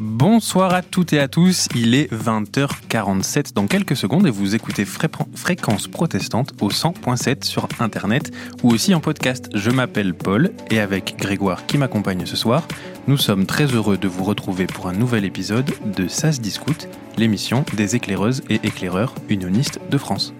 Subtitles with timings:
[0.00, 4.84] Bonsoir à toutes et à tous, il est 20h47 dans quelques secondes et vous écoutez
[4.84, 8.30] Fréquence Protestante au 100.7 sur internet
[8.62, 9.48] ou aussi en podcast.
[9.54, 12.62] Je m'appelle Paul et avec Grégoire qui m'accompagne ce soir,
[13.08, 17.64] nous sommes très heureux de vous retrouver pour un nouvel épisode de SAS Discute, l'émission
[17.74, 20.32] des éclaireuses et éclaireurs unionistes de France.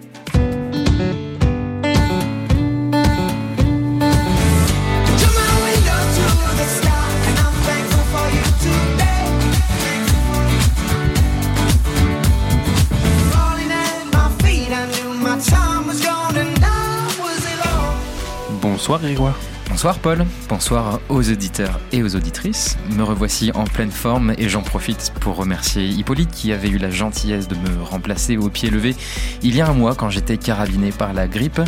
[18.89, 19.39] Bonsoir Grégoire.
[19.69, 22.75] Bonsoir Paul, bonsoir aux auditeurs et aux auditrices.
[22.89, 26.89] Me revoici en pleine forme et j'en profite pour remercier Hippolyte qui avait eu la
[26.89, 28.95] gentillesse de me remplacer au pied levé
[29.43, 31.61] il y a un mois quand j'étais carabiné par la grippe.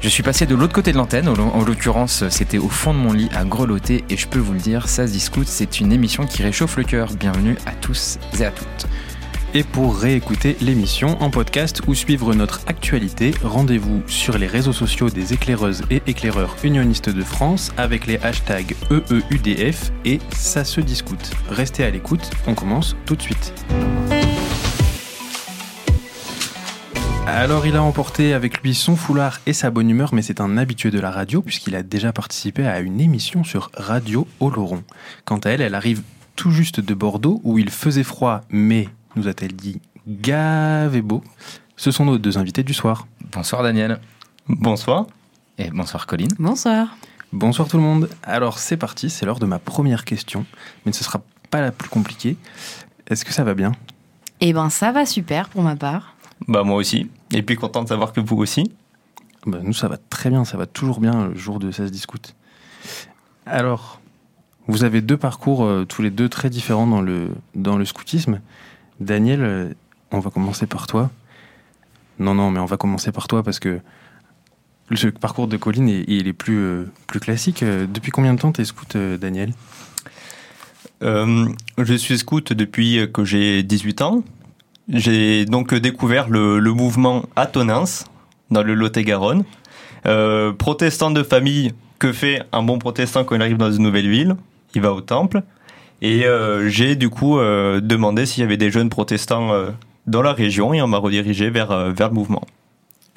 [0.00, 3.12] Je suis passé de l'autre côté de l'antenne, en l'occurrence c'était au fond de mon
[3.12, 6.26] lit à grelotter et je peux vous le dire, ça se discute, c'est une émission
[6.26, 7.12] qui réchauffe le cœur.
[7.12, 8.88] Bienvenue à tous et à toutes.
[9.54, 15.08] Et pour réécouter l'émission en podcast ou suivre notre actualité, rendez-vous sur les réseaux sociaux
[15.08, 21.30] des éclaireuses et éclaireurs unionistes de France avec les hashtags EEUDF et ça se discute.
[21.48, 23.54] Restez à l'écoute, on commence tout de suite.
[27.26, 30.58] Alors il a emporté avec lui son foulard et sa bonne humeur, mais c'est un
[30.58, 34.82] habitué de la radio puisqu'il a déjà participé à une émission sur Radio Oloron.
[35.24, 36.02] Quant à elle, elle arrive
[36.36, 41.22] tout juste de Bordeaux où il faisait froid mais nous a-t-elle dit gavé beau.
[41.76, 43.06] Ce sont nos deux invités du soir.
[43.32, 44.00] Bonsoir Daniel.
[44.48, 45.06] Bonsoir.
[45.58, 46.32] Et bonsoir Colline.
[46.38, 46.96] Bonsoir.
[47.32, 48.08] Bonsoir tout le monde.
[48.22, 50.46] Alors c'est parti, c'est l'heure de ma première question,
[50.86, 52.36] mais ce ne sera pas la plus compliquée.
[53.08, 53.72] Est-ce que ça va bien?
[54.40, 56.14] Eh ben ça va super pour ma part.
[56.46, 57.10] Bah moi aussi.
[57.32, 58.72] Et puis content de savoir que vous aussi.
[59.46, 61.92] Bah, nous ça va très bien, ça va toujours bien le jour de ça se
[61.92, 62.34] discute.
[63.46, 64.00] Alors,
[64.66, 68.40] vous avez deux parcours euh, tous les deux très différents dans le, dans le scoutisme.
[69.00, 69.68] Daniel, euh,
[70.10, 71.10] on va commencer par toi.
[72.18, 73.80] Non, non, mais on va commencer par toi parce que
[74.90, 77.62] le parcours de Colline, il est plus, euh, plus classique.
[77.62, 79.52] Euh, depuis combien de temps tu es scout, Daniel?
[81.00, 84.24] Je suis scout depuis que j'ai 18 ans.
[84.88, 87.84] J'ai donc découvert le, mouvement Tonins,
[88.50, 89.44] dans le Lot-et-Garonne.
[90.58, 94.36] protestant de famille, que fait un bon protestant quand il arrive dans une nouvelle ville?
[94.74, 95.42] Il va au temple.
[96.00, 99.70] Et euh, j'ai du coup euh, demandé s'il y avait des jeunes protestants euh,
[100.06, 102.42] dans la région et on m'a redirigé vers, vers le mouvement.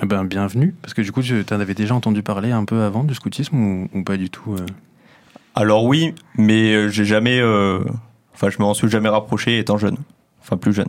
[0.03, 2.81] Eh ben, bienvenue, parce que du coup, tu en avais déjà entendu parler un peu
[2.81, 4.55] avant du scoutisme ou, pas du tout
[5.53, 7.39] Alors oui, mais j'ai jamais,
[8.33, 9.97] enfin je m'en suis jamais rapproché étant jeune,
[10.41, 10.87] enfin plus jeune.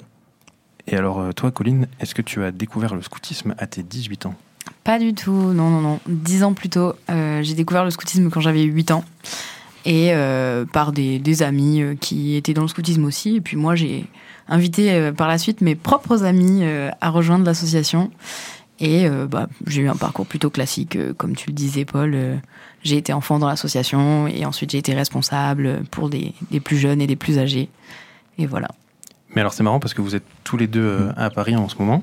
[0.87, 4.35] Et alors toi, Colline, est-ce que tu as découvert le scoutisme à tes 18 ans?
[4.83, 6.01] Pas du tout, non, non, non.
[6.09, 9.05] 10 ans plus tôt, j'ai découvert le scoutisme quand j'avais 8 ans
[9.85, 13.37] et euh, par des, amis euh, qui étaient dans le scoutisme aussi.
[13.37, 14.07] Et puis moi, j'ai
[14.49, 16.63] invité euh, par la suite mes propres amis
[17.01, 18.11] à rejoindre l'association.
[18.81, 22.17] Et bah, j'ai eu un parcours plutôt classique, comme tu le disais, Paul.
[22.83, 26.35] j'ai été enfant dans l'association et ensuite j'ai été responsable pour des,
[26.65, 27.69] plus jeunes et des plus âgés.
[28.39, 28.67] Et voilà.
[29.37, 31.77] Mais alors c'est marrant parce que vous êtes tous les deux à Paris en ce
[31.77, 32.03] moment.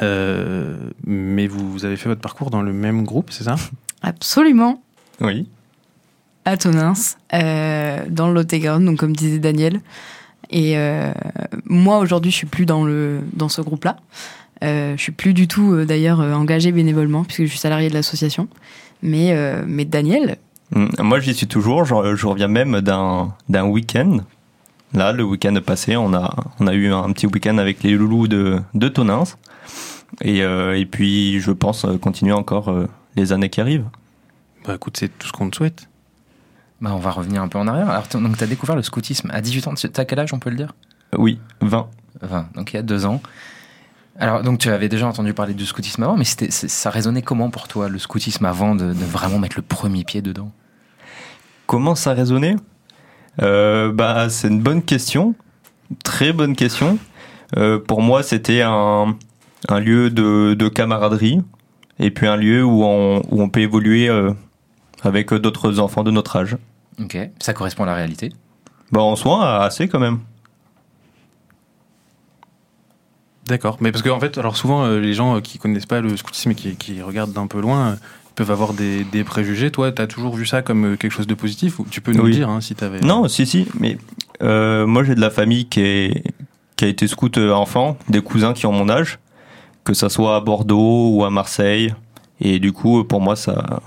[0.00, 3.54] mais vous, vous avez fait votre parcours dans le même groupe, c'est ça?
[4.02, 4.82] Absolument.
[5.20, 5.46] Oui
[6.48, 6.94] à Tonins,
[7.34, 9.80] euh, dans le lot donc comme disait Daniel.
[10.50, 11.12] Et euh,
[11.66, 13.96] moi aujourd'hui, je suis plus dans le dans ce groupe-là.
[14.64, 17.94] Euh, je suis plus du tout euh, d'ailleurs engagé bénévolement puisque je suis salarié de
[17.94, 18.48] l'association.
[19.02, 19.36] Mais
[19.66, 20.38] mais Daniel.
[20.74, 21.84] Hum, moi, j'y suis toujours.
[21.84, 24.18] Je, reviens même d'un d'un week-end.
[24.94, 28.26] Là, le week-end passé, on a on a eu un petit week-end avec les loulous
[28.26, 29.24] de de Tonins.
[30.22, 32.74] Et et puis, je pense continuer encore
[33.16, 33.88] les années qui arrivent.
[34.66, 35.88] Bah écoute, c'est tout ce qu'on te souhaite.
[36.80, 37.90] Bah, on va revenir un peu en arrière.
[37.90, 39.74] Alors, donc, tu as découvert le scoutisme à 18 ans.
[39.74, 40.74] Tu as quel âge, on peut le dire?
[41.16, 41.88] Oui, 20.
[42.22, 43.20] 20, donc il y a deux ans.
[44.18, 47.68] Alors, donc tu avais déjà entendu parler du scoutisme avant, mais ça résonnait comment pour
[47.68, 50.50] toi, le scoutisme, avant de, vraiment mettre le premier pied dedans?
[51.66, 52.56] Comment ça résonnait?
[53.40, 55.34] Euh, bah, C'est une bonne question,
[56.02, 56.98] très bonne question.
[57.56, 59.16] Euh, pour moi, c'était un,
[59.68, 61.40] un, lieu de, de, camaraderie,
[62.00, 64.32] et puis un lieu où on, où on peut évoluer euh,
[65.02, 66.56] avec d'autres enfants de notre âge.
[67.00, 68.32] Ok, ça correspond à la réalité?
[68.90, 70.20] Bah en soi, assez quand même.
[73.48, 76.16] D'accord, mais parce qu'en en fait, alors souvent, euh, les gens qui connaissent pas le
[76.16, 77.94] scoutisme et qui, regardent d'un peu loin, euh,
[78.34, 79.70] peuvent avoir des, préjugés.
[79.70, 82.12] Toi, tu as toujours vu ça comme euh, quelque chose de positif ou Tu peux
[82.12, 83.00] nous le dire hein, si tu avais.
[83.00, 83.96] Non, si, si, mais
[84.40, 86.24] moi j'ai de la famille qui, est,
[86.76, 89.18] qui a été scout enfant, des cousins qui ont mon âge,
[89.82, 91.94] que ça soit à Bordeaux ou à Marseille.
[92.40, 93.80] Et du coup, pour moi, ça,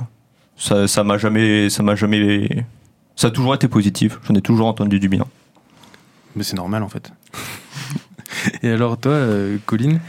[0.57, 2.65] ça, ça m'a jamais, ça m'a jamais,
[3.15, 4.19] ça a toujours été positif.
[4.27, 5.25] J'en ai toujours entendu du bien.
[6.35, 7.11] Mais c'est normal en fait.
[8.63, 9.99] Et alors toi, euh, Colline,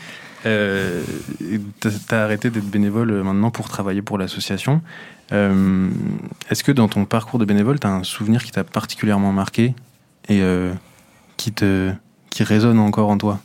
[0.47, 1.03] euh,
[1.81, 4.81] t'as as arrêté d'être bénévole euh, maintenant pour travailler pour l'association.
[5.33, 5.89] Euh,
[6.51, 9.75] Est-ce que dans ton parcours de bénévole, t'as un souvenir qui t'a particulièrement marqué
[10.29, 10.73] et euh,
[11.37, 11.93] qui te
[12.31, 13.41] qui résonne encore en toi,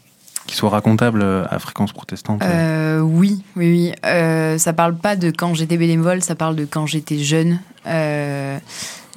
[0.47, 3.91] qui soit racontable à fréquence protestante Euh, oui, oui, oui.
[4.05, 7.59] Euh, ça parle pas de quand j'étais bénévole, ça parle de quand j'étais jeune.
[7.85, 8.57] Euh,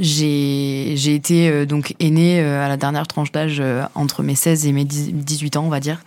[0.01, 4.67] j'ai été euh, donc aînée euh, à la dernière tranche d'âge euh, entre mes 16
[4.67, 6.01] et mes 10 18 ans, on va dire.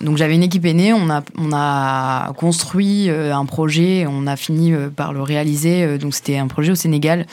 [0.00, 4.72] Donc j'avais une équipe aînée, on a, on a construit un projet, on a fini
[4.94, 5.98] par le réaliser.
[5.98, 7.26] donc c'était un projet au Sénégal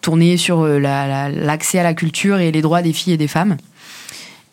[0.00, 3.28] tourné sur la- la- l'accès à la culture et les droits des filles et des
[3.28, 3.56] femmes.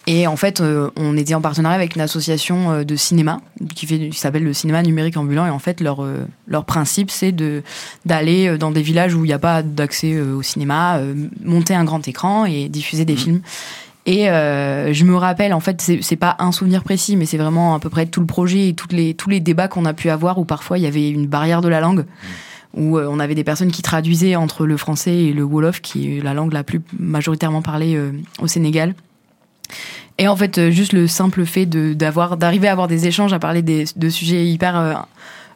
[0.08, 3.40] Et en fait, euh, on était en partenariat avec une association euh, de cinéma
[3.76, 5.46] qui, fait, qui s'appelle le cinéma numérique ambulant.
[5.46, 7.62] Et en fait, leur, euh, leur principe, c'est de,
[8.06, 11.14] d'aller euh, dans des villages où il n'y a pas d'accès euh, au cinéma, euh,
[11.44, 13.42] monter un grand écran et diffuser des films.
[14.08, 17.38] Et euh, je me rappelle, en fait, c'est, c'est pas un souvenir précis, mais c'est
[17.38, 19.94] vraiment à peu près tout le projet et toutes les, tous les débats qu'on a
[19.94, 22.06] pu avoir où parfois il y avait une barrière de la langue
[22.74, 26.18] où euh, on avait des personnes qui traduisaient entre le français et le wolof, qui
[26.18, 28.12] est la langue la plus majoritairement parlée euh,
[28.42, 28.96] au Sénégal.
[30.18, 33.34] Et en fait, euh, juste le simple fait de d'avoir d'arriver à avoir des échanges,
[33.34, 34.94] à parler des, de sujets hyper euh,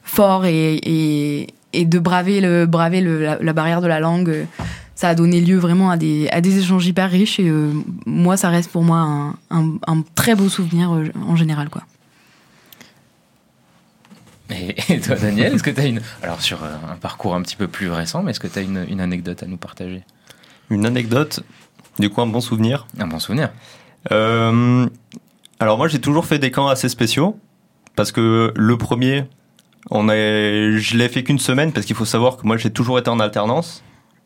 [0.05, 4.29] forts et, et, et de braver le braver le, la, la barrière de la langue,
[4.29, 4.45] euh,
[4.95, 7.39] ça a donné lieu vraiment à des à des échanges hyper riches.
[7.39, 7.73] Et euh,
[8.05, 11.83] moi, ça reste pour moi un, un, un très beau souvenir euh, en général, quoi.
[14.51, 16.01] Et, et toi, Daniel, est-ce que tu as une.
[16.23, 18.85] Alors, sur un parcours un petit peu plus récent, mais est-ce que tu as une,
[18.89, 20.03] une anecdote à nous partager?
[20.69, 21.41] Une anecdote,
[21.99, 22.87] du coup un bon souvenir?
[22.97, 23.49] Un bon souvenir
[24.11, 24.85] Euh,
[25.59, 27.37] alors moi j'ai toujours fait des camps assez spéciaux
[27.95, 29.23] parce que le premier,
[29.89, 32.99] on a, je l'ai fait qu'une semaine parce qu'il faut savoir que moi j'ai toujours
[32.99, 33.83] été en alternance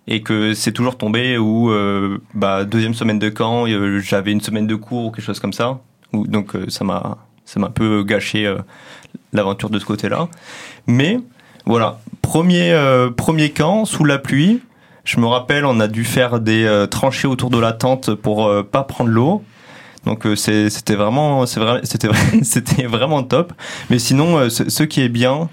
[0.07, 4.41] et que c'est toujours tombé où euh, bah, deuxième semaine de camp euh, j'avais une
[4.41, 5.79] semaine de cours ou quelque chose comme ça
[6.13, 8.53] Ou- donc euh, ça m'a ça m'a un peu gâché
[9.33, 10.27] l'aventure de ce côté-là.
[10.87, 11.19] Mais
[11.65, 12.75] voilà premier
[13.17, 14.61] premier camp sous la pluie
[15.03, 18.83] je me rappelle on a dû faire des tranchées autour de la tente pour pas
[18.83, 19.43] prendre l'eau
[20.05, 22.07] donc euh, c'était vraiment, c'était
[22.43, 23.53] c'était vraiment top.
[23.89, 25.49] Mais sinon, euh, ce, qui est bien,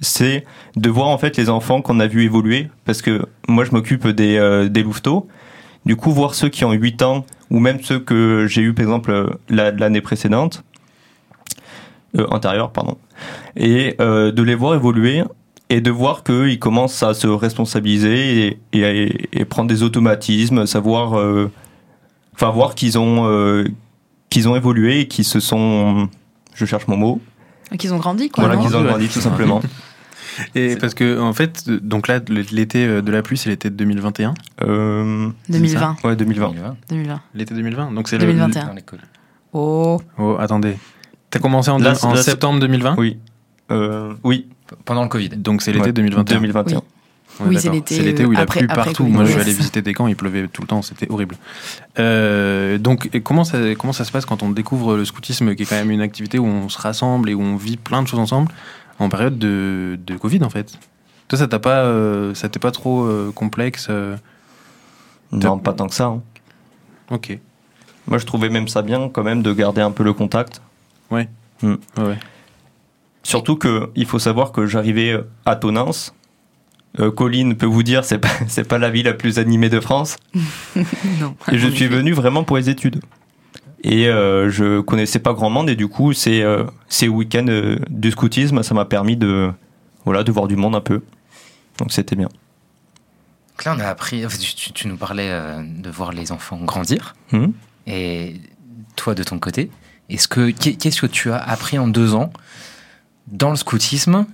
[0.00, 0.44] c'est
[0.76, 4.06] de voir en fait les enfants qu'on a vu évoluer, parce que moi je m'occupe
[4.08, 5.28] des euh, des louveteaux.
[5.84, 8.84] Du coup, voir ceux qui ont 8 ans ou même ceux que j'ai eu par
[8.84, 10.62] exemple euh, la- l'année précédente,
[12.18, 12.98] euh, antérieure pardon,
[13.56, 15.22] et euh, de les voir évoluer
[15.70, 21.14] et de voir qu'ils commencent à se responsabiliser et, et- et prendre des automatismes, savoir
[22.34, 23.64] enfin voir qu'ils ont euh,
[24.30, 26.08] qu'ils ont évolué et qu'ils se sont
[26.54, 27.20] je cherche mon mot
[27.78, 28.44] Qu'ils ont grandi, quoi.
[28.44, 29.62] voilà qu'ils ont grandi tout simplement
[30.54, 33.74] Et parce que en fait, donc là, l'été euh, de la pluie, c'est l'été de
[33.76, 34.32] 2021.
[34.62, 35.96] euh, 2020.
[36.04, 37.20] ouais 2020 2020, 2020.
[37.34, 37.92] L'été 2020.
[37.92, 38.66] Donc c'est le- 2021.
[38.68, 39.00] dans l'école.
[39.52, 40.00] Oh.
[40.18, 40.78] Oh, attendez.
[41.28, 43.18] T'as commencé en, Là, deux- en là, septembre 2020 oui
[43.70, 44.48] euh, oui
[44.86, 45.28] Pendant le Covid.
[45.30, 46.36] Donc c'est l'été Ouais, 2021.
[46.36, 46.82] 2021 Oui.
[47.40, 49.04] Oui, c'est l'été, C'est l'été où il a plu partout.
[49.04, 49.12] Covid.
[49.12, 51.36] Moi, je suis allé visiter des camps, il pleuvait tout le temps, c'était horrible.
[51.98, 55.62] Euh, donc, et comment ça, comment ça se passe quand on découvre le scoutisme, qui
[55.62, 58.08] est quand même une activité où on se rassemble et où on vit plein de
[58.08, 58.52] choses ensemble,
[58.98, 60.78] en période de, de Covid, en fait?
[61.28, 64.16] Toi, ça t'a pas, euh, ça t'est pas trop euh, complexe euh,
[65.32, 66.22] non pas tant que ça hein.
[67.10, 67.38] Ok.
[68.06, 70.60] moi je trouvais même ça bien quand même de garder un peu le contact
[71.10, 71.28] Ouais,
[71.62, 72.18] ouais.
[73.22, 75.90] surtout que il faut savoir que j'arrivais à Tonins
[77.00, 79.80] euh, Colline peut vous dire c'est pas c'est pas la ville la plus animée de
[79.80, 80.16] France
[80.76, 81.34] Non.
[81.50, 83.00] Et je suis venu vraiment pour les études.
[83.84, 87.78] Et euh, je connaissais pas grand monde et du coup ces euh, ces week-ends euh,
[87.90, 89.50] du scoutisme ça m'a permis de
[90.04, 91.02] voilà de voir du monde un peu.
[91.78, 92.28] Donc c'était bien.
[92.28, 94.24] Donc là, on a appris.
[94.40, 97.14] Tu, tu- tu nous parlais euh, de voir les enfants grandir.
[97.32, 97.52] Mhm.
[97.86, 98.40] Et
[98.96, 99.70] toi, de ton côté,
[100.08, 102.32] est-ce que qu'est- qu'est-ce que tu as appris en deux ans
[103.28, 104.26] dans le scoutisme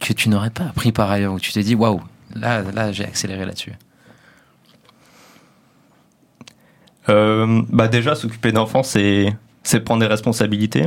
[0.00, 2.00] que tu n'aurais pas appris par ailleurs Où tu t'es dit, waouh,
[2.34, 3.72] là, là, j'ai accéléré là-dessus.
[7.08, 10.86] Euh, bah déjà s'occuper d'enfants c'est c'est prendre des responsabilités.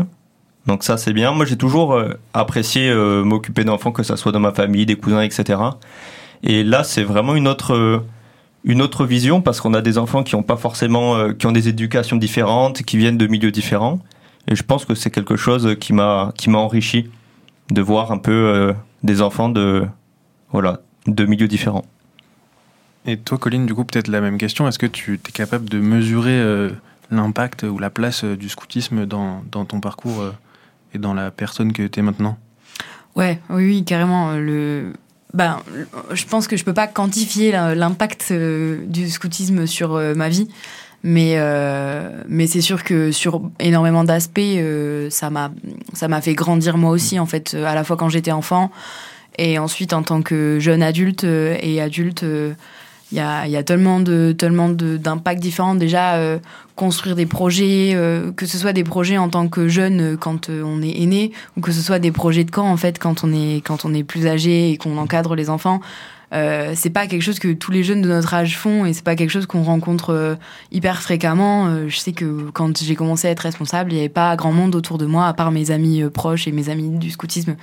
[0.67, 1.31] Donc ça c'est bien.
[1.31, 4.95] Moi j'ai toujours euh, apprécié euh, m'occuper d'enfants que ça soit dans ma famille, des
[4.95, 5.59] cousins, etc.
[6.43, 8.03] Et là c'est vraiment une autre
[8.63, 11.67] une autre vision parce qu'on a des enfants qui ont pas forcément qui ont des
[11.67, 13.99] éducations différentes, qui viennent de milieux différents.
[14.47, 17.09] Et je pense que c'est quelque chose qui m'a qui m'a enrichi
[17.71, 19.85] de voir un peu des enfants de
[20.51, 21.85] voilà de milieux différents.
[23.05, 24.67] Et toi, Colline, du coup, peut-être la même question.
[24.67, 26.69] Est-ce que tu es capable de mesurer euh,
[27.11, 30.31] l'impact ou la place euh, du scoutisme dans, dans ton parcours euh,
[30.93, 32.37] et dans la personne que tu es maintenant?
[33.15, 34.37] Ouais, oui, oui, carrément.
[34.37, 34.93] Le...
[35.33, 35.59] ben,
[36.13, 40.47] je pense que je peux pas quantifier l'impact du scoutisme sur ma vie,
[41.03, 41.37] mais
[42.27, 44.39] mais c'est sûr que sur énormément d'aspects,
[45.09, 45.51] ça m'a
[45.93, 48.71] ça m'a fait grandir moi aussi en fait, à la fois quand j'étais enfant
[49.37, 52.25] et ensuite en tant que jeune adulte et adulte
[53.13, 55.75] il y a, y a, tellement de tellement d'impacts différents.
[55.75, 56.39] Déjà euh,
[56.75, 60.49] construire des projets euh, que ce soit des projets en tant que jeune euh, quand
[60.49, 63.31] on est aîné ou que ce soit des projets de camp en fait quand on
[63.31, 65.79] est quand on est plus âgé et qu'on encadre les enfants
[66.33, 69.03] euh, c'est pas quelque chose que tous les jeunes de notre âge font et c'est
[69.03, 70.35] pas quelque chose qu'on rencontre euh,
[70.71, 71.67] hyper fréquemment.
[71.67, 74.51] Euh, je sais que quand j'ai commencé à être responsable, il n'y avait pas grand
[74.51, 77.55] monde autour de moi, à part mes amis proches et mes amis du scoutisme,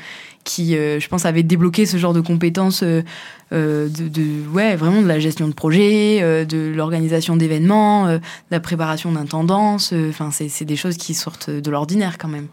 [0.44, 3.04] qui, je pense, avaient débloqué ce genre de compétences de,
[3.50, 9.26] de, ouais, vraiment de la gestion de projet, de l'organisation d'événements, de la préparation d'un
[9.26, 9.92] tendance.
[10.08, 12.46] Enfin, c'est des choses qui sortent de l'ordinaire quand même.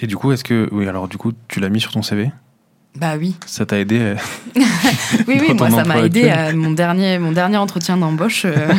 [0.00, 2.30] Et du coup, est-ce que, oui, alors du coup, tu l'as mis sur ton CV
[2.98, 3.36] bah oui.
[3.46, 4.16] Ça t'a aidé euh,
[5.28, 8.44] Oui, oui, moi ça m'a aidé à mon dernier, mon dernier entretien d'embauche.
[8.44, 8.72] Euh.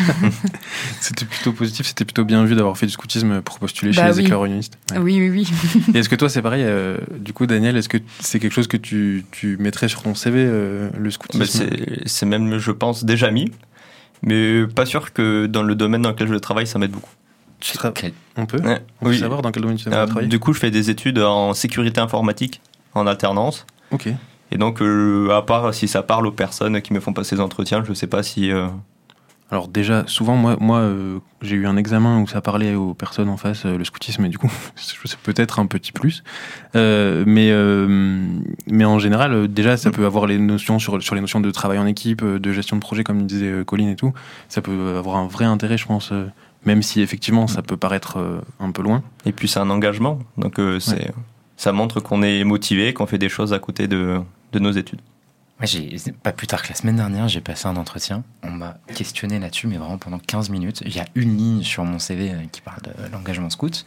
[1.00, 4.10] c'était plutôt positif, c'était plutôt bien vu d'avoir fait du scoutisme pour postuler chez bah
[4.10, 4.78] les éclaireurs unionistes.
[4.98, 5.52] Oui, oui, oui.
[5.94, 8.68] Et est-ce que toi c'est pareil euh, Du coup, Daniel, est-ce que c'est quelque chose
[8.68, 13.32] que tu, tu, mettrais sur ton CV, le scoutisme bah, C'est même, je pense, déjà
[13.32, 13.52] mis,
[14.22, 17.12] mais pas sûr que dans le domaine dans lequel je travaille, ça m'aide beaucoup.
[17.62, 17.78] Tu
[18.38, 18.62] On peut
[19.02, 20.28] On peut savoir dans quel domaine tu travailles?
[20.28, 22.62] Du coup, je fais des études en sécurité informatique
[22.94, 23.66] en alternance.
[23.92, 24.10] Ok.
[24.52, 27.42] Et donc, euh, à part si ça parle aux personnes qui me font passer des
[27.42, 28.52] entretiens, je ne sais pas si.
[28.52, 28.68] Euh,
[29.52, 33.30] Alors déjà, souvent, moi, moi euh, j'ai eu un examen où ça parlait aux personnes
[33.30, 36.24] en face, le scoutisme, et du coup, c'est peut-être un petit plus.
[36.74, 37.54] mais,
[38.68, 41.78] mais en général, déjà, ça peut avoir les notions sur, sur les notions de travail
[41.78, 44.14] en équipe, de gestion de projet, comme disait Colline et tout.
[44.48, 46.12] Ça peut avoir un vrai intérêt, je pense,
[46.66, 48.18] même si effectivement, ça peut paraître
[48.60, 49.04] un peu loin.
[49.26, 50.18] Et puis, c'est un engagement.
[50.38, 51.12] Donc, c'est
[51.60, 54.22] ça montre qu'on est motivé, qu'on fait des choses à côté de,
[54.54, 55.02] de nos études.
[55.62, 58.24] j'ai, pas plus tard que la semaine dernière, j'ai passé un entretien.
[58.44, 60.82] On m'a questionné là-dessus, mais vraiment pendant 15 minutes.
[60.86, 63.86] Il y a une ligne sur mon CV euh, qui parle de l'engagement scout.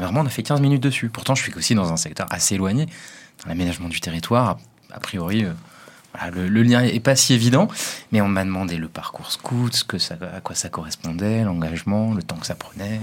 [0.00, 1.08] vraiment, on a fait 15 minutes dessus.
[1.08, 4.58] Pourtant, je suis aussi dans un secteur assez éloigné, dans l'aménagement du territoire.
[4.90, 5.52] A priori, euh,
[6.32, 7.68] le, lien est pas si évident,
[8.10, 12.14] mais on m'a demandé le parcours scout, ce que ça, à quoi ça correspondait, l'engagement,
[12.14, 13.00] le temps que ça prenait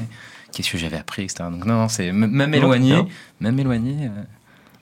[0.53, 1.45] qu'est-ce que j'avais appris, etc.
[1.51, 3.01] Donc non, c'est même éloigné,
[3.41, 4.05] même éloigné.
[4.05, 4.23] Euh,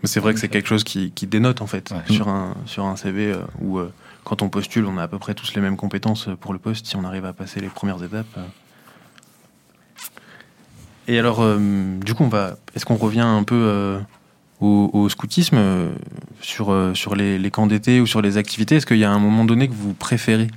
[0.03, 3.31] c'est vrai que c'est quelque chose qui, dénote en fait sur, un, sur un CV
[3.31, 3.91] euh, où euh,
[4.23, 6.85] quand on postule, on a à peu près tous les mêmes compétences pour le poste
[6.85, 8.39] si on arrive à passer les premières étapes.
[11.07, 12.57] Et alors, du coup, on va.
[12.75, 13.99] Est-ce qu'on revient un peu
[14.61, 15.59] au, scoutisme
[16.39, 18.75] sur, sur les, les camps d'été ou sur les activités?
[18.75, 20.47] Est-ce qu'il y a un moment donné que vous préférez?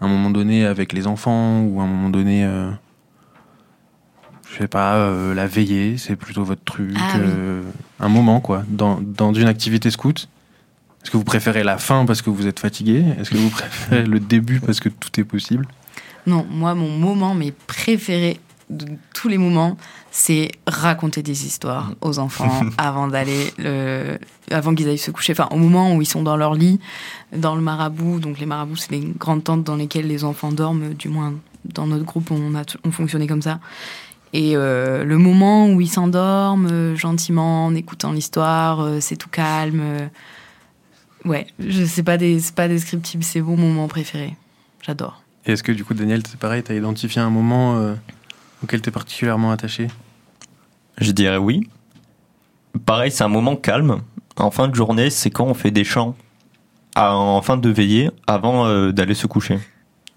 [0.00, 2.48] Un moment donné avec les enfants ou un moment donné
[4.52, 6.94] je sais pas, euh, la veillée, c'est plutôt votre truc.
[6.98, 7.62] Ah euh,
[8.00, 10.28] un moment, quoi, dans, dans une activité scout.
[11.02, 13.02] Est-ce que vous préférez la fin parce que vous êtes fatigué?
[13.18, 15.66] Est-ce que vous préférez le début parce que tout est possible?
[16.26, 19.76] Non, moi, mon moment, mais préféré de tous les moments,
[20.10, 21.94] c'est raconter des histoires mm.
[22.02, 23.54] aux enfants avant d'aller,
[24.50, 25.32] avant qu'ils aillent se coucher.
[25.32, 26.78] Enfin, au moment où ils sont dans leur lit,
[27.34, 28.20] dans le marabout.
[28.20, 30.92] Donc, les marabouts, c'est les grandes tentes dans lesquelles les enfants dorment.
[30.92, 31.32] Du moins,
[31.64, 33.58] dans notre groupe, on a on fonctionnait comme ça.
[34.32, 39.28] Et euh, le moment où ils s'endorment euh, gentiment en écoutant l'histoire, euh, c'est tout
[39.28, 39.82] calme.
[41.24, 44.34] ouais, je sais pas, c'est pas descriptible, c'est mon moment préféré.
[44.80, 45.22] J'adore.
[45.44, 47.94] Et est-ce que du coup, Daniel, c'est pareil, tu as identifié un moment
[48.62, 49.88] auquel tu es particulièrement attaché?
[50.98, 51.68] Je dirais oui.
[52.86, 54.00] Pareil, c'est un moment calme.
[54.36, 56.16] En fin de journée, c'est quand on fait des chants
[56.96, 59.58] en fin de veillée avant d'aller se coucher.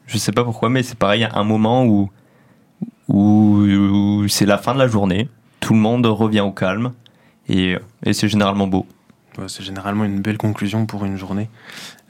[0.06, 2.12] Je sais pas pourquoi, mais c'est pareil, un moment où
[3.08, 6.94] où, c'est la fin de la journée, tout le monde revient au calme
[7.48, 7.78] et,
[8.12, 8.86] c'est généralement beau.
[9.48, 11.50] c'est généralement une belle conclusion pour une journée.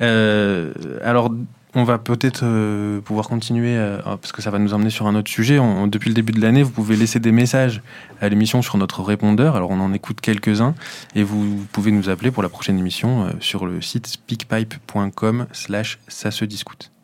[0.02, 0.74] Euh,
[1.04, 1.32] alors,
[1.78, 5.16] on va peut-être euh, pouvoir continuer, euh, parce que ça va nous emmener sur un
[5.16, 5.60] autre sujet.
[5.88, 7.82] depuis le début de l'année, vous pouvez laisser des messages
[8.22, 9.56] à l'émission sur notre répondeur.
[9.56, 10.74] Alors, on en écoute quelques-uns,
[11.16, 16.32] et vous pouvez nous appeler pour la prochaine émission sur le site speakpipe.com slash ça
[16.32, 16.95] se discute.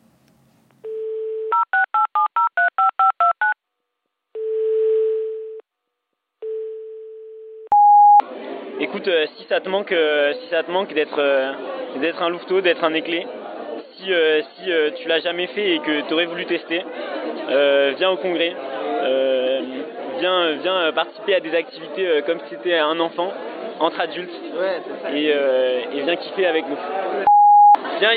[8.82, 11.52] Écoute, euh, si ça te manque, euh, si ça te manque d'être euh,
[12.00, 13.26] d'être un louveteau, d'être un éclé,
[13.96, 16.82] si, si tu l'as jamais fait et que tu aurais voulu tester,
[17.98, 18.56] viens au congrès,
[20.18, 23.30] viens, viens participer à des activités comme si c'était un enfant,
[23.78, 24.32] entre adultes,
[25.14, 26.78] et, et, viens kiffer avec nous.
[28.00, 28.12] Viens,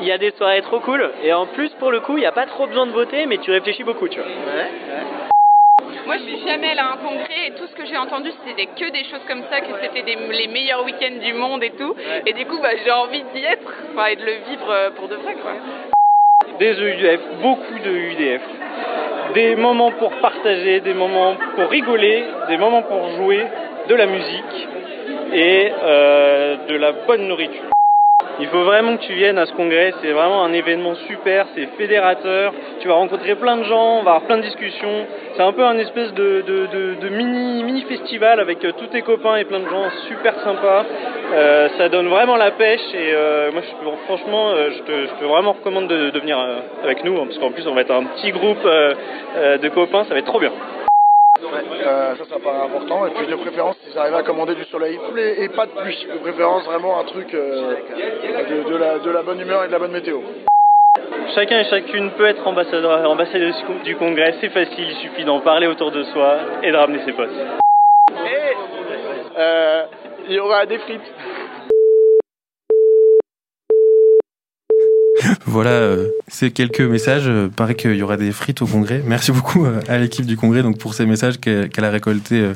[0.00, 2.26] il y a, des soirées trop cool, et en plus pour le coup, il n'y
[2.26, 5.29] a pas trop besoin de voter, mais tu réfléchis beaucoup, tu vois.
[6.10, 8.66] Moi, je suis jamais allée à un congrès et tout ce que j'ai entendu, c'était
[8.66, 11.94] que des choses comme ça, que c'était les meilleurs week-ends du monde et tout.
[12.26, 15.06] Et du coup, bah, j'ai envie d'y être, enfin, et de le vivre euh, pour
[15.06, 15.52] de vrai, quoi.
[16.58, 18.42] Des EUDF, beaucoup de UDF.
[19.34, 23.46] Des moments pour partager, des moments pour rigoler, des moments pour jouer,
[23.88, 24.68] de la musique
[25.32, 27.70] et euh, de la bonne nourriture.
[28.40, 31.66] Il faut vraiment que tu viennes à ce congrès, c'est vraiment un événement super, c'est
[31.76, 35.06] fédérateur, tu vas rencontrer plein de gens, on va avoir plein de discussions,
[35.36, 39.44] c'est un peu un espèce de, mini, mini festival avec euh, tous tes copains et
[39.44, 40.86] plein de gens super sympas,
[41.34, 43.62] euh, ça donne vraiment la pêche et euh, moi
[44.06, 46.38] franchement je te, je te, vraiment recommande de, venir
[46.82, 50.14] avec nous, hein, parce qu'en plus on va être un petit groupe de copains, ça
[50.14, 50.52] va être trop bien.
[51.42, 53.06] Euh, ça, ça paraît important.
[53.06, 54.98] Et puis de préférence, s'ils arrivent à commander du soleil
[55.38, 56.06] et, pas de pluie.
[56.12, 57.74] De préférence, vraiment un truc euh,
[58.68, 60.20] de, la, de, la, bonne humeur et de la bonne météo.
[61.34, 63.54] Chacun et chacune peut être ambassadeur, ambassadeur
[63.84, 64.34] du congrès.
[64.40, 67.30] C'est facile, il suffit d'en parler autour de soi et de ramener ses potes.
[68.10, 69.84] Et euh,
[70.28, 71.12] il y aura des frites.
[75.46, 77.26] voilà, euh, ces quelques messages.
[77.26, 79.02] Euh, paraît qu'il y aura des frites au congrès.
[79.04, 82.52] Merci beaucoup euh, à l'équipe du congrès donc pour ces messages qu'elle a récoltés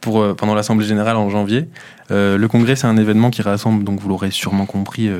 [0.00, 1.68] pour, pendant l'Assemblée générale en janvier.
[2.10, 5.10] le congrès, c'est un événement qui rassemble, donc vous l'aurez sûrement compris,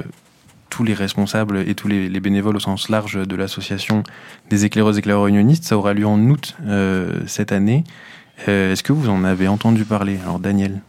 [0.68, 4.02] tous les responsables et tous les, bénévoles au sens large de l'association
[4.50, 5.64] des éclaireuses éclaireurs unionistes.
[5.64, 6.54] Ça aura lieu en août
[7.26, 7.84] cette année.
[8.46, 10.18] Est-ce que vous en avez entendu parler?
[10.22, 10.82] Alors, Daniel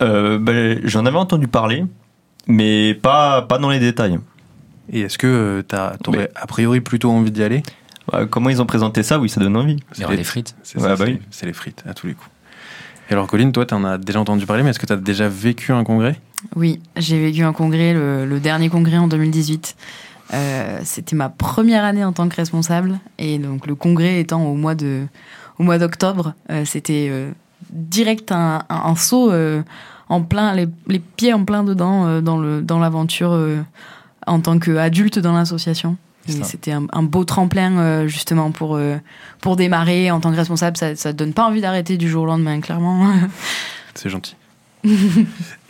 [0.00, 1.84] ben, J'en avais entendu parler,
[2.46, 4.20] mais pas dans les détails.
[4.92, 5.76] Et est-ce que tu
[6.10, 7.62] aurais a priori plutôt envie d'y aller?
[8.10, 9.18] Bah, Comment ils ont présenté ça?
[9.18, 9.76] Oui, ça donne envie.
[9.92, 10.54] C'est les frites.
[10.62, 12.30] C'est bah les frites, à tous les coups.
[13.10, 14.96] Et alors, Colline, toi, tu en as déjà entendu parler, mais est-ce que tu as
[14.96, 16.20] déjà vécu un congrès?
[16.56, 19.76] Oui, j'ai vécu un congrès, le, dernier congrès en 2018.
[20.34, 22.98] Euh, c'était ma première année en tant que responsable.
[23.18, 25.06] Et donc, le congrès étant au mois de,
[25.58, 27.30] au mois d'octobre, euh, c'était euh,
[27.70, 29.32] direct un, un, saut
[30.10, 33.38] en plein, les, les, pieds en plein dedans dans le dans l'aventure
[34.28, 35.96] en tant qu'adulte dans l'association.
[36.42, 38.96] C'était un, beau tremplin euh, justement pour, euh,
[39.40, 40.76] pour démarrer en tant que responsable.
[40.76, 43.12] Ça ne donne pas envie d'arrêter du jour au lendemain, clairement.
[43.94, 44.36] C'est gentil.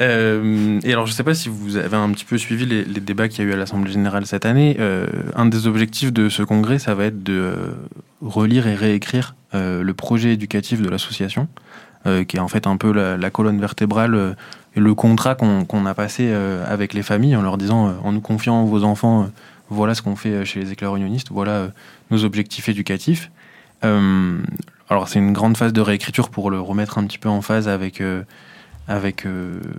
[0.01, 2.85] Euh, et alors, je ne sais pas si vous avez un petit peu suivi les,
[2.85, 4.77] débats qu'il y a eu à l'Assemblée générale cette année.
[5.35, 7.53] un des objectifs de ce congrès, ça va être de
[8.23, 11.49] relire et réécrire le projet éducatif de l'association,
[12.05, 14.37] qui est en fait un peu la colonne vertébrale
[14.75, 18.21] le contrat qu'on a passé euh, avec les familles en leur disant, euh, en nous
[18.21, 19.27] confiant vos enfants, euh,
[19.71, 21.69] voilà ce qu'on fait chez les éclaireurs unionistes, voilà
[22.11, 23.31] nos objectifs éducatifs.
[23.83, 27.69] alors c'est une grande phase de réécriture pour le remettre un petit peu en phase
[27.69, 28.03] avec,
[28.87, 29.27] avec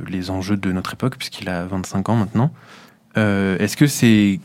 [0.08, 2.52] les enjeux de notre époque, puisqu'il a 25 ans maintenant.
[3.16, 4.40] Est-ce que c'est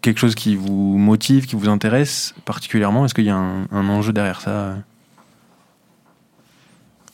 [0.00, 3.04] quelque chose qui vous motive, qui vous intéresse particulièrement?
[3.04, 4.76] Est-ce qu'il y a un, enjeu derrière ça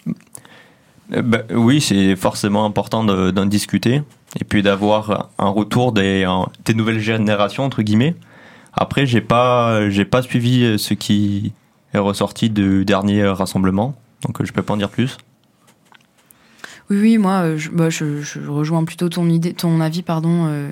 [0.07, 4.03] Euh, bah, oui, c'est forcément important d'en discuter
[4.41, 6.27] et puis d'avoir un retour des,
[6.75, 8.15] nouvelles générations entre guillemets.
[8.73, 11.53] Après, j'ai pas pas suivi ce qui
[11.93, 15.19] est ressorti du dernier rassemblement, donc je peux pas en dire plus.
[16.91, 18.05] Oui, oui, moi, euh, je, bah, je,
[18.47, 20.47] rejoins plutôt ton idée, ton avis, pardon.
[20.47, 20.71] Euh,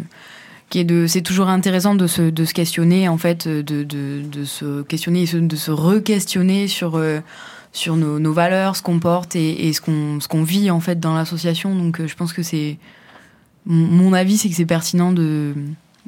[0.68, 4.22] qui est de, c'est toujours intéressant de se, de se questionner en fait, de, de,
[4.22, 6.96] de se questionner, de se re-questionner sur
[7.72, 11.74] sur nos, valeurs, ce qu'on porte et, ce qu'on vit en fait dans l'association.
[11.74, 12.78] Donc euh, je pense que c'est
[13.66, 15.54] mon avis, c'est que c'est pertinent de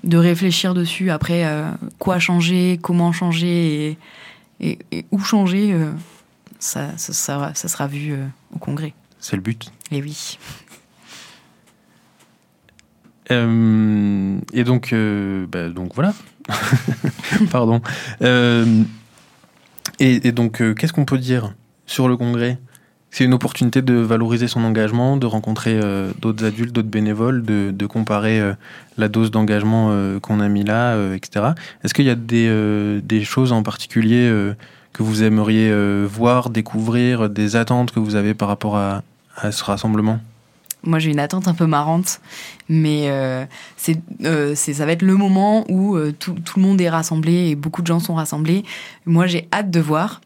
[0.04, 1.10] de réfléchir dessus.
[1.10, 3.96] Après, euh, quoi changer, comment changer
[4.58, 5.92] et, et, où changer, euh,
[6.58, 8.16] ça, ça, ça, sera vu
[8.52, 8.94] au congrès.
[9.20, 9.70] C'est le but.
[9.92, 10.38] Et oui.
[13.30, 14.92] et donc,
[15.52, 16.14] bah, donc voilà.
[17.52, 17.80] Pardon.
[19.98, 21.54] Et, donc, euh, qu'est-ce qu'on peut dire
[21.86, 22.58] sur le congrès?
[23.10, 27.86] C'est une opportunité de valoriser son engagement, de rencontrer euh, d'autres adultes, d'autres bénévoles, de,
[27.86, 28.54] comparer euh,
[28.96, 31.50] la dose d'engagement qu'on a mis là, etc.
[31.84, 34.30] Est-ce qu'il y a des, choses en particulier
[34.92, 35.72] que vous aimeriez
[36.06, 39.02] voir, découvrir, des attentes que vous avez par rapport à,
[39.50, 40.18] ce rassemblement?
[40.84, 42.20] Moi j'ai une attente un peu marrante,
[42.68, 43.10] mais
[43.76, 44.00] c'est,
[44.54, 47.86] ça va être le moment où tout, tout, le monde est rassemblé et beaucoup de
[47.86, 48.64] gens sont rassemblés.
[49.06, 50.20] Moi j'ai hâte de voir,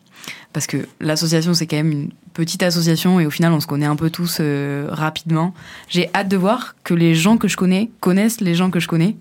[0.52, 3.86] parce que l'association c'est quand même une petite association et au final on se connaît
[3.86, 5.54] un peu tous euh, rapidement.
[5.88, 8.88] J'ai hâte de voir que les gens que je connais connaissent les gens que je
[8.88, 9.16] connais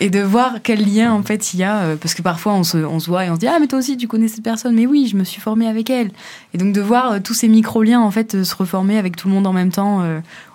[0.00, 2.64] et de voir quel lien en fait il y a euh, parce que parfois on
[2.64, 4.42] se, on se voit et on se dit ah mais toi aussi tu connais cette
[4.42, 6.10] personne mais oui je me suis formée avec elle
[6.52, 9.28] et donc de voir euh, tous ces micro liens en fait se reformer avec tout
[9.28, 10.02] le monde en même temps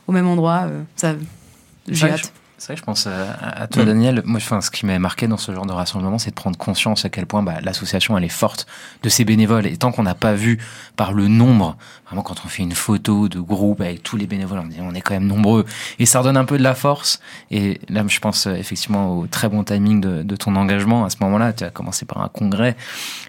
[0.08, 1.16] au même endroit ça
[1.88, 4.22] j'ai hâte C'est vrai que je pense à, toi, Daniel.
[4.26, 7.04] Moi, enfin, ce qui m'avait marqué dans ce genre de rassemblement, c'est de prendre conscience
[7.04, 8.68] à quel point bah, l'association elle est forte
[9.02, 9.66] de ses bénévoles.
[9.66, 10.60] Et tant qu'on n'a pas vu
[10.96, 11.78] par le nombre,
[12.14, 14.94] vraiment quand on fait une photo de groupe avec tous les bénévoles, on dit on
[14.94, 15.66] est quand même nombreux.
[15.98, 17.20] Et ça redonne un peu de la force.
[17.50, 21.06] Et là, je pense euh, effectivement au très bon timing de, de ton engagement.
[21.06, 22.76] À ce moment-là, tu as commencé par un congrès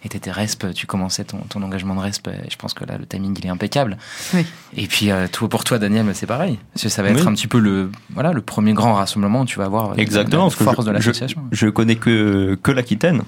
[0.04, 2.28] et tu étais RESP, tu commençais ton, ton, engagement de RESP.
[2.28, 3.96] Et je pense que là, le timing, il est impeccable.
[4.34, 4.44] Oui.
[4.76, 6.58] Et puis, euh, tout pour toi, Daniel, c'est pareil.
[6.74, 9.58] Parce que ça va être un petit peu le, voilà, le premier grand rassemblement tu
[9.58, 11.42] vas voir Exactement, la, force de l'association.
[11.50, 13.22] Je, connais que, que l'Aquitaine.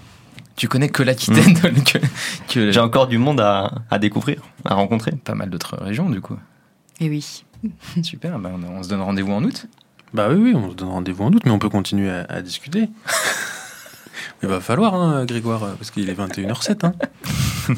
[0.56, 2.48] Tu connais que l'Aquitaine mmh.
[2.48, 5.12] que, J'ai encore du monde à, à, découvrir, à rencontrer.
[5.12, 6.38] Pas mal d'autres régions, du coup.
[6.98, 7.44] Et eh oui.
[8.02, 9.66] Super, bah, on, se donne rendez-vous en août.
[10.14, 12.88] Bah oui, oui, on se donne rendez-vous en août, mais on peut continuer à, discuter.
[14.42, 16.86] Il va falloir, hein, Grégoire, parce qu'il est 21h07.
[16.86, 16.94] Hein.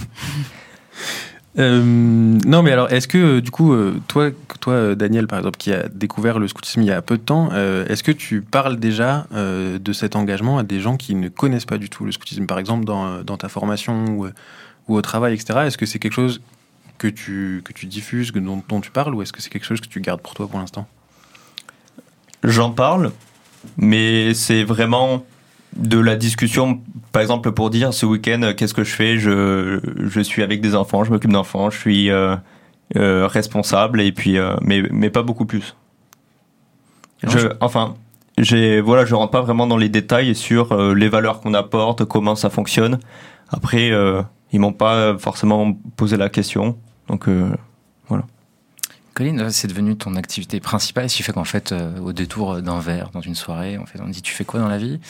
[1.59, 4.31] Euh, non, mais alors, est-ce que, euh, du coup, euh, toi,
[4.61, 7.51] toi, Daniel, par exemple, qui a découvert le scoutisme il y a peu de temps,
[7.53, 11.79] est-ce que tu parles déjà de cet engagement à des gens qui ne connaissent pas
[11.79, 14.29] du tout le scoutisme, par exemple, dans, ta formation ou,
[14.89, 15.61] au travail, etc.
[15.67, 16.41] Est-ce que c'est quelque chose
[16.99, 19.81] que tu, que tu diffuses, dont, dont tu parles, ou est-ce que c'est quelque chose
[19.81, 20.87] que tu gardes pour toi pour l'instant?
[22.43, 23.13] J'en parle,
[23.77, 25.25] mais c'est vraiment
[25.77, 26.81] de la discussion,
[27.13, 30.75] par exemple pour dire ce week-end qu'est-ce que je fais, je, je suis avec des
[30.75, 32.37] enfants, je m'occupe d'enfants, je suis euh,
[32.97, 35.77] euh, responsable et puis euh, mais mais pas beaucoup plus.
[37.23, 37.97] Je, enfin,
[38.39, 42.37] j'ai voilà, je rentre pas vraiment dans les détails sur les valeurs qu'on apporte, comment
[42.37, 43.01] ça fonctionne.
[43.51, 43.91] Après,
[44.53, 46.79] ils m'ont pas forcément posé la question,
[47.09, 47.29] donc
[48.09, 48.25] voilà.
[49.15, 53.11] Colline, c'est devenu ton activité principale, ce qui fait qu'en fait, au détour d'un verre,
[53.13, 55.01] dans une soirée, en fait, on dit tu fais quoi dans la vie?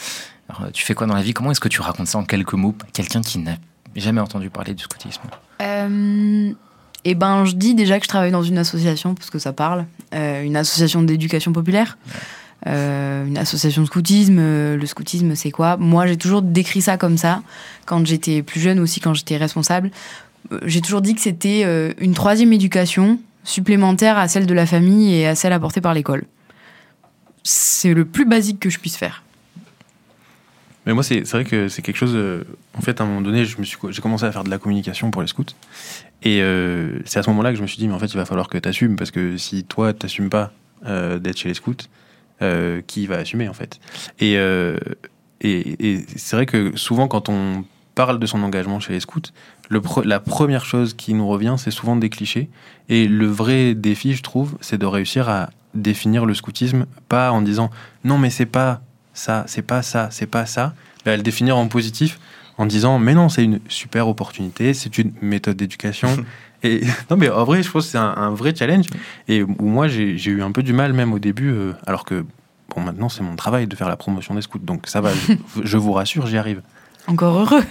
[0.48, 1.34] Alors, tu fais quoi dans la vie?
[1.34, 2.74] Comment est-ce que tu racontes ça en quelques mots?
[2.92, 3.56] Quelqu'un qui n'a
[3.94, 5.22] jamais entendu parler du scoutisme
[5.61, 6.52] euh,
[7.04, 9.84] Eh ben, je dis déjà que je travaille dans une association, parce que ça parle,
[10.14, 11.98] euh, une association d'éducation populaire.
[12.66, 14.38] Euh, une association de scoutisme.
[14.38, 15.76] Le scoutisme, c'est quoi?
[15.76, 17.42] Moi, j'ai toujours décrit ça comme ça,
[17.84, 19.90] quand j'étais plus jeune aussi, quand j'étais responsable.
[20.64, 25.26] J'ai toujours dit que c'était une troisième éducation supplémentaire à celle de la famille et
[25.26, 26.24] à celle apportée par l'école.
[27.44, 29.22] C'est le plus basique que je puisse faire.
[30.88, 32.14] Mais moi, c'est vrai que c'est quelque chose.
[32.14, 35.20] Euh, en fait, à un moment donné, j'ai commencé à faire de la communication pour
[35.20, 35.44] les scouts.
[36.22, 38.16] Et euh, c'est à ce moment-là que je me suis dit, mais en fait, il
[38.16, 38.96] va falloir que tu assumes.
[38.96, 40.51] Parce que si toi, tu n'assumes pas
[40.87, 41.77] euh, d'être chez les scouts,
[42.87, 43.81] qui va assumer, en fait?
[44.18, 44.38] Et,
[45.42, 49.20] et, c'est vrai que souvent, quand on parle de son engagement chez les scouts,
[49.68, 52.48] la première chose qui nous revient, c'est souvent des clichés.
[52.88, 57.42] Et le vrai défi, je trouve, c'est de réussir à définir le scoutisme, pas en
[57.42, 57.70] disant
[58.05, 58.81] non, mais c'est pas
[59.18, 62.18] ça, c'est pas ça, c'est pas ça, elle le définir en positif
[62.57, 66.09] en disant mais non, c'est une super opportunité, c'est une méthode d'éducation.
[66.62, 68.87] et non, mais en vrai, je pense que c'est un, vrai challenge.
[69.26, 72.24] Et où moi, j'ai eu un peu du mal même au début, euh, alors que
[72.74, 75.11] bon, maintenant, c'est mon travail de faire la promotion des scouts, donc ça va,
[75.62, 76.62] je, vous rassure, j'y arrive.
[77.07, 77.64] Encore heureux.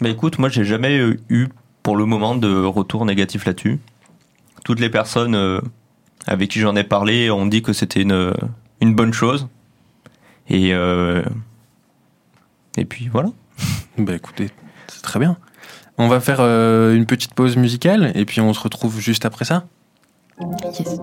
[0.00, 1.48] mais écoute, moi, j'ai jamais eu
[1.82, 3.80] pour le moment de retour négatif là-dessus.
[4.64, 5.60] Toutes les personnes euh,
[6.30, 8.32] avec qui j'en ai parlé ont dit que c'était une,
[8.80, 9.48] une bonne chose.
[10.48, 11.22] Et, euh,
[12.78, 13.30] et puis voilà.
[13.98, 14.48] Bah écoutez,
[14.86, 15.36] c'est très bien.
[15.98, 19.44] On va faire euh, une petite pause musicale et puis on se retrouve juste après
[19.44, 19.66] ça.
[20.40, 20.98] Yes.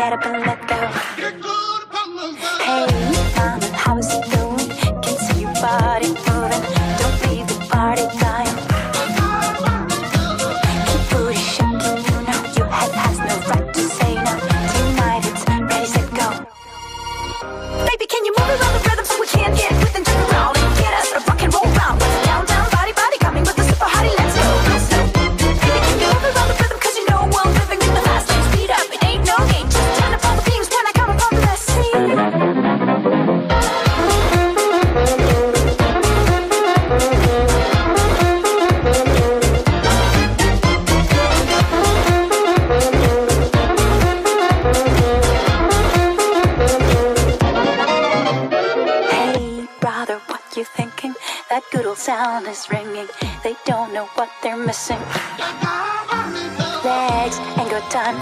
[0.00, 0.39] get up and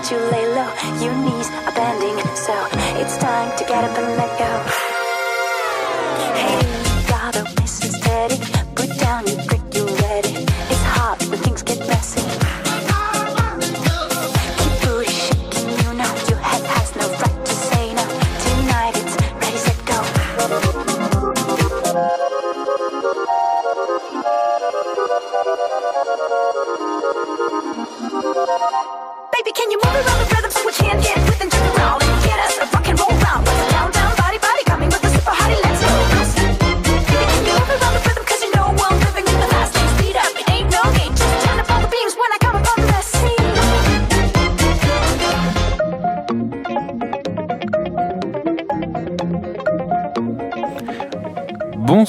[0.08, 0.72] to lay low.
[1.04, 2.54] Your knees are bending, so
[2.98, 4.87] it's time to get up and let go.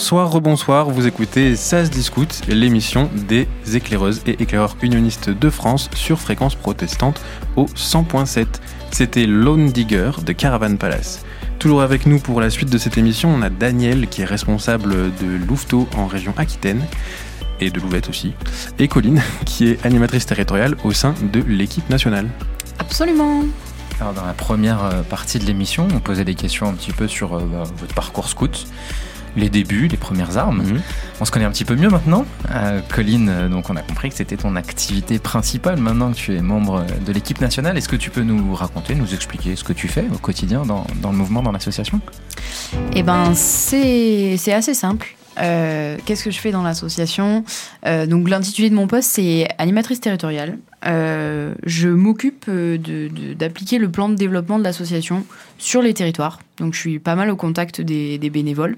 [0.10, 6.20] Bonsoir, rebonsoir, vous écoutez SAS Discute, l'émission des éclaireuses et éclaireurs unionistes de France sur
[6.20, 7.22] fréquence protestante
[7.56, 8.48] au 100.7.
[8.90, 11.24] C'était Lone Digger de Caravan Palace.
[11.60, 15.14] Toujours avec nous pour la suite de cette émission, on a Daniel qui est responsable
[15.16, 16.88] de Louveteau en région Aquitaine
[17.60, 18.34] et de Louvette aussi,
[18.80, 22.28] et Colline qui est animatrice territoriale au sein de l'équipe nationale.
[22.80, 23.44] Absolument.
[24.02, 27.08] Alors, dans la première euh, partie de l'émission, on posait des questions un petit peu
[27.08, 28.66] sur euh, bah, votre parcours scout,
[29.36, 30.64] les débuts, les premières armes.
[30.64, 30.82] Mhm.
[31.22, 32.26] On se connaît un petit peu mieux maintenant.
[32.52, 36.36] Euh, Colline, euh, donc on a compris que c'était ton activité principale maintenant que tu
[36.36, 37.78] es membre euh, de l'équipe nationale.
[37.78, 40.86] Est-ce que tu peux nous raconter, nous expliquer ce que tu fais au quotidien dans,
[41.02, 42.00] dans le mouvement, dans l'association?
[42.94, 45.16] Eh ben, c'est assez simple.
[45.42, 47.46] Euh, Qu'est-ce que je fais dans l'association?
[47.86, 50.58] Euh, Donc, l'intitulé de mon poste, c'est animatrice territoriale.
[50.86, 55.26] Euh, je m'occupe de- de- d'appliquer le plan de développement de l'association
[55.58, 56.40] sur les territoires.
[56.58, 58.76] Donc, je suis pas mal au contact des, des bénévoles.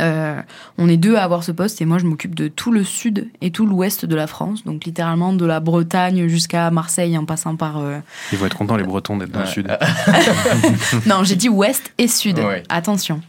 [0.00, 0.40] Euh,
[0.78, 3.28] on est deux à avoir ce poste et moi je m'occupe de tout le sud
[3.42, 7.56] et tout l'ouest de la France, donc littéralement de la Bretagne jusqu'à Marseille en passant
[7.56, 7.98] par euh,
[8.32, 9.68] Ils vont être contents les Bretons d'être dans le sud.
[11.06, 12.38] non, j'ai dit ouest et sud.
[12.38, 12.62] Ouais.
[12.70, 13.20] Attention.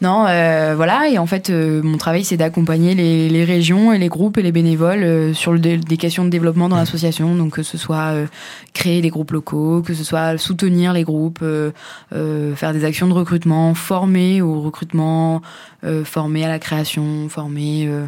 [0.00, 3.98] Non, euh, voilà, et en fait, euh, mon travail, c'est d'accompagner les, les régions et
[3.98, 7.34] les groupes et les bénévoles euh, sur le des questions de développement dans l'association.
[7.34, 8.26] Donc, que ce soit euh,
[8.74, 11.72] créer des groupes locaux, que ce soit soutenir les groupes, euh,
[12.12, 15.42] euh, faire des actions de recrutement, former au recrutement,
[15.84, 18.06] euh, former à la création, former euh,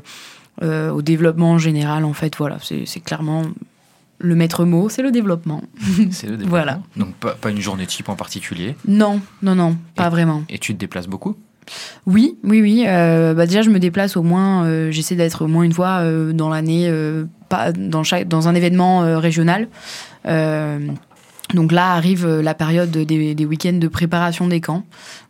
[0.62, 2.04] euh, au développement en général.
[2.04, 3.42] En fait, voilà, c'est c'est clairement
[4.22, 5.62] le maître mot, c'est le développement.
[6.10, 6.48] C'est le développement.
[6.50, 6.80] Voilà.
[6.96, 8.76] Donc pas, pas une journée type en particulier?
[8.86, 10.42] Non, non, non, pas vraiment.
[10.50, 11.36] Et tu te déplaces beaucoup?
[12.06, 12.84] Oui, oui, oui.
[12.86, 14.64] euh, bah déjà, je me déplace au moins.
[14.64, 16.92] euh, J'essaie d'être au moins une fois euh, dans l'année,
[17.48, 19.68] pas dans chaque, dans un événement régional.
[21.52, 24.84] Donc là arrive la période des, week-ends de préparation des camps,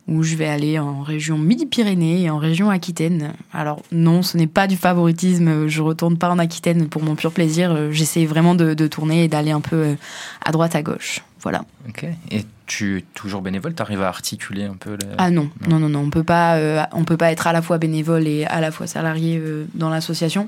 [0.07, 3.33] où je vais aller en région Midi-Pyrénées et en région Aquitaine.
[3.51, 5.67] Alors non, ce n'est pas du favoritisme.
[5.67, 7.91] Je retourne pas en Aquitaine pour mon pur plaisir.
[7.91, 9.95] J'essaie vraiment de, tourner et d'aller un peu
[10.45, 11.21] à droite, à gauche.
[11.43, 11.63] Voilà.
[11.89, 12.05] Ok.
[12.29, 13.73] Et tu es toujours bénévole?
[13.73, 15.07] Tu arrives à articuler un peu le...
[15.17, 15.79] Ah non, Non.
[15.79, 18.45] non, non, on peut pas, euh, on peut pas être à la fois bénévole et
[18.45, 20.47] à la fois salarié euh, dans l'association,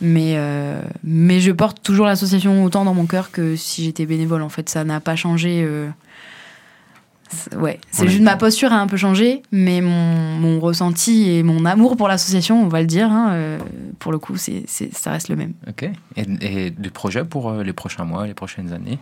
[0.00, 4.42] mais euh, mais je porte toujours l'association autant dans mon cœur que si j'étais bénévole.
[4.42, 5.68] En fait, ça n'a pas changé.
[7.58, 11.66] Ouais, c'est juste ma posture a un peu changé, mais mon, mon ressenti et mon
[11.66, 13.58] amour pour l'association, on va le dire, hein, euh,
[13.98, 15.52] pour le coup, c'est, ça reste le même.
[15.68, 15.90] Ok.
[16.16, 18.98] Et, et des projets pour les prochains mois, les prochaines années?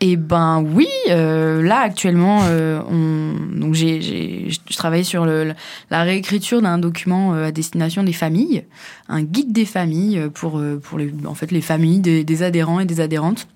[0.00, 5.54] Eh ben oui, euh, là actuellement, euh, on, donc j'ai, j'ai, je travaille sur le,
[5.90, 8.64] la réécriture d'un document euh, à destination des familles,
[9.08, 12.42] un guide des familles euh, pour euh, pour les en fait les familles des, des
[12.44, 13.48] adhérents et des adhérentes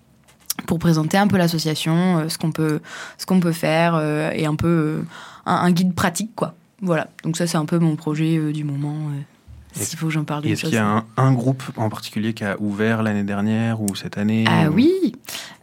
[0.66, 2.80] pour présenter un peu l'association, ce qu'on peut
[3.18, 3.98] ce qu'on peut faire
[4.34, 5.02] et un peu
[5.46, 6.54] un, guide pratique quoi.
[6.82, 9.10] Voilà, donc ça c'est un peu mon projet du moment.
[9.72, 12.34] S'il faut que j'en parle d'une Est-ce qu'il y a un, un groupe en particulier
[12.34, 14.90] qui a ouvert l'année dernière ou cette année Ah ou- oui,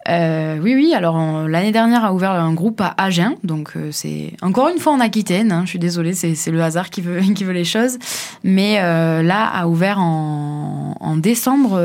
[0.08, 0.94] Euh, oui, oui.
[0.96, 4.94] Alors l'année dernière a ouvert un groupe à Agen, donc euh, c'est encore une fois
[4.94, 5.52] en Aquitaine.
[5.52, 8.00] hein, je suis désolée, c'est le hasard qui veut qui veut les choses.
[8.44, 11.80] Mais euh, là a ouvert en, en décembre,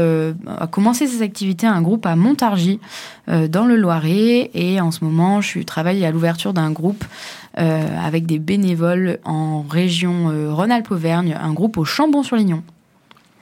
[0.47, 2.81] a commencé ses activités un groupe à Montargis
[3.27, 7.05] dans le Loiret, et en ce moment je travaille à l'ouverture d'un groupe.
[7.59, 12.63] Euh, avec des bénévoles en région euh, Rhône-Alpes-Auvergne, un groupe au Chambon-sur-Lignon.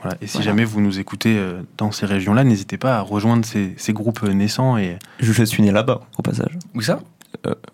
[0.03, 0.17] Voilà.
[0.21, 0.51] Et si Voilà.
[0.51, 4.21] jamais vous nous écoutez euh, dans ces régions-là, n'hésitez pas à rejoindre ces, ces groupes
[4.25, 4.77] euh, naissants.
[4.77, 6.59] Et Je, suis né là-bas, au passage.
[6.75, 7.01] Où ça?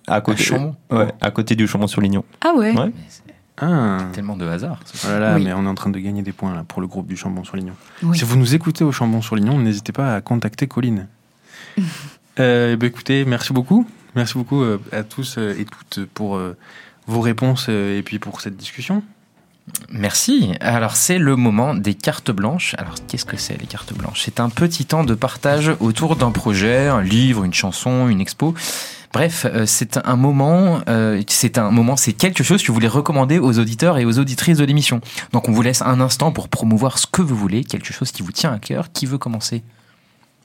[0.06, 2.24] À côté, À Chambon Ouais, à côté du Chambon-sur-Lignon.
[2.42, 2.92] Ah ouais, Ouais.
[3.60, 4.78] Ah, tellement de hasard.
[5.04, 5.42] oh là là, Oui.
[5.44, 7.72] mais on est en train de gagner des points là, pour le groupe du Chambon-sur-Lignon.
[8.04, 8.16] Oui.
[8.16, 11.08] Si vous nous écoutez au Chambon-sur-Lignon, n'hésitez pas à contacter Colline.
[12.40, 13.84] Euh, bah, écoutez, merci beaucoup.
[14.14, 16.56] Merci beaucoup euh, à tous euh, et toutes pour euh,
[17.06, 19.02] vos réponses et puis pour cette discussion.
[19.90, 20.54] Merci.
[20.60, 22.74] Alors c'est le moment des cartes blanches.
[22.78, 24.22] Alors qu'est-ce que c'est les cartes blanches?
[24.24, 28.54] C'est un petit temps de partage autour d'un projet, un livre, une chanson, une expo.
[29.12, 33.38] Bref, c'est un moment, euh, c'est un moment, c'est quelque chose que vous voulez recommander
[33.38, 35.00] aux auditeurs et aux auditrices de l'émission.
[35.32, 38.22] Donc on vous laisse un instant pour promouvoir ce que vous voulez, quelque chose qui
[38.22, 38.92] vous tient à cœur.
[38.92, 39.62] Qui veut commencer?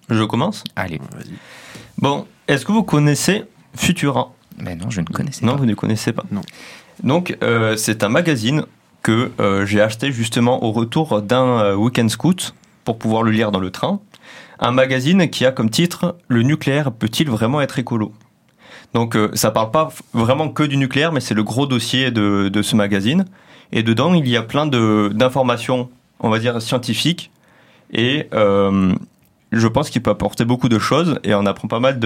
[0.09, 0.63] Je commence?
[0.75, 0.99] Allez.
[1.97, 5.57] Bon, est-ce que vous connaissez Futura Mais non, je ne connaissais Non, pas.
[5.59, 6.23] vous ne connaissez pas.
[6.31, 6.41] Non.
[7.03, 8.65] Donc, euh, c'est un magazine
[9.01, 12.53] que euh, j'ai acheté justement au retour d'un euh, week-end scout
[12.85, 13.99] pour pouvoir le lire dans le train.
[14.59, 18.13] Un magazine qui a comme titre Le nucléaire peut-il vraiment être écolo?
[18.93, 22.49] Donc, euh, ça parle pas vraiment que du nucléaire, mais c'est le gros dossier de,
[22.49, 23.25] de ce magazine.
[23.71, 27.31] Et dedans, il y a plein de- d'informations, on va dire scientifiques.
[27.91, 28.93] Et euh,
[29.53, 31.99] je pense qu'il peut apporter beaucoup de choses et on apprend pas mal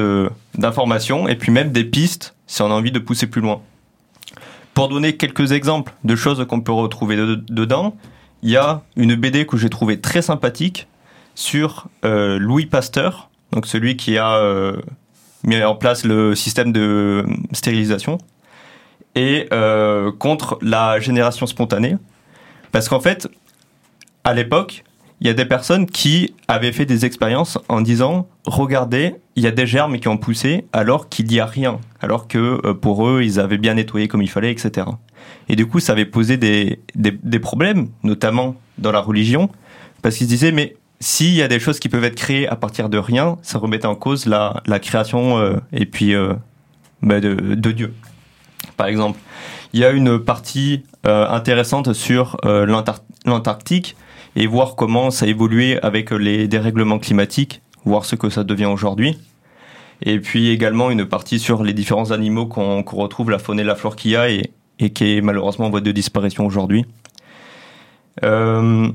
[0.58, 3.62] d'informations et puis même des pistes si on a envie de pousser plus loin.
[4.74, 7.96] Pour donner quelques exemples de choses qu'on peut retrouver de- dedans,
[8.44, 10.88] il y a une BD que j'ai trouvée très sympathique
[11.34, 14.78] sur euh, Louis Pasteur, donc celui qui a euh,
[15.44, 18.20] mis en place le système de stérilisation,
[19.16, 21.98] et euh, contre la génération spontanée.
[22.72, 23.28] Parce qu'en fait,
[24.24, 24.84] à l'époque,
[25.20, 29.48] il y a des personnes qui avaient fait des expériences en disant regardez, il y
[29.48, 33.08] a des germes qui ont poussé alors qu'il n'y a rien, alors que euh, pour
[33.08, 34.88] eux, ils avaient bien nettoyé comme il fallait, etc.
[35.50, 39.50] Et du coup, ça avait posé des, des, des problèmes, notamment dans la religion,
[40.02, 42.56] parce qu'ils se disaient mais s'il y a des choses qui peuvent être créées à
[42.56, 46.34] partir de rien, ça remettait en cause la, la création euh, et puis euh,
[47.02, 47.94] bah, de, de Dieu.
[48.78, 49.20] Par exemple,
[49.74, 53.96] il y a une partie euh, intéressante sur euh, l'Antar- l'Antarctique
[54.38, 58.68] et voir comment ça a évolué avec les dérèglements climatiques, voir ce que ça devient
[58.68, 59.18] aujourd'hui.
[60.04, 63.76] Et puis également une partie sur les différents animaux qu'on retrouve, la faune et la
[63.76, 66.86] flore qu'il y a et, et qui est malheureusement en voie de disparition aujourd'hui.
[68.24, 68.88] Euh,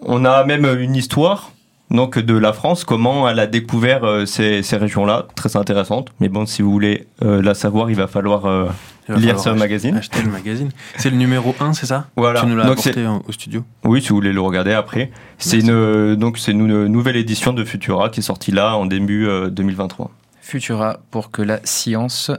[0.00, 1.52] on a même une histoire
[1.92, 6.08] donc de la France, comment elle a découvert euh, ces, ces régions-là, très intéressante.
[6.20, 8.66] Mais bon, si vous voulez euh, la savoir, il va falloir euh,
[9.08, 9.96] Il va lire falloir ce ach- magazine.
[9.96, 10.70] Acheter le magazine.
[10.96, 12.06] C'est le numéro 1, c'est ça?
[12.16, 12.40] Voilà.
[12.40, 13.62] Tu nous l'as Donc apporté en- au studio?
[13.84, 15.10] Oui, si vous voulez le regarder après.
[15.38, 15.70] C'est Merci.
[15.70, 19.26] une donc c'est une, une nouvelle édition de Futura qui est sortie là en début
[19.28, 20.10] euh, 2023.
[20.40, 22.30] Futura pour que la science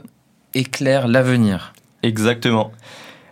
[0.54, 1.72] éclaire l'avenir.
[2.02, 2.70] Exactement.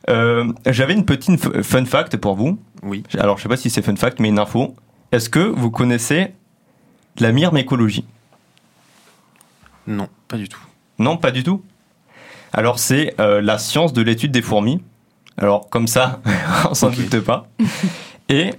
[0.09, 2.59] Euh, J'avais une petite fun fact pour vous.
[2.83, 3.05] Oui.
[3.19, 4.75] Alors je sais pas si c'est fun fact, mais une info.
[5.13, 6.33] Est-ce que vous connaissez
[7.19, 8.05] la myrmécologie
[9.87, 10.61] Non, pas du tout.
[10.99, 11.63] Non, pas du tout?
[12.53, 14.83] Alors c'est euh, la science de l'étude des fourmis.
[15.37, 16.21] Alors comme ça,
[16.71, 17.49] on s'en doute pas.
[18.29, 18.51] Et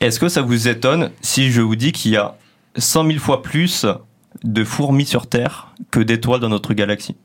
[0.00, 2.36] est-ce que ça vous étonne si je vous dis qu'il y a
[2.76, 3.86] 100 000 fois plus
[4.44, 7.16] de fourmis sur Terre que d'étoiles dans notre galaxie?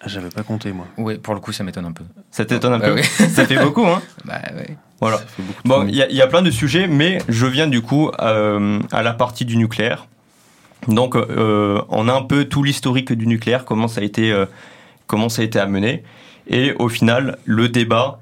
[0.00, 0.86] Ah, J'avais pas compté, moi.
[0.96, 2.04] Oui, pour le coup, ça m'étonne un peu.
[2.30, 2.94] Ça t'étonne un Bah peu?
[2.94, 3.02] oui.
[3.30, 4.00] Ça fait beaucoup, hein?
[4.24, 4.76] Bah ouais.
[5.00, 5.20] Voilà.
[5.64, 8.10] Bon, il y, a- il y a plein de sujets, mais je viens du coup
[8.20, 10.06] euh, à la partie du nucléaire.
[10.88, 14.46] Donc, euh, on a un peu tout l'historique du nucléaire, comment ça a été, euh,
[15.06, 16.02] comment ça a été amené,
[16.48, 18.20] et au final, le débat.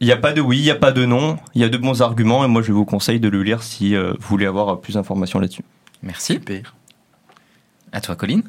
[0.00, 1.68] Il n'y a pas de oui, il n'y a pas de non, il y a
[1.68, 4.46] de bons arguments, et moi je vous conseille de le lire si euh, vous voulez
[4.46, 5.64] avoir plus d'informations là-dessus.
[6.02, 6.32] Merci.
[6.34, 6.74] Super.
[7.92, 8.42] À toi, Colline.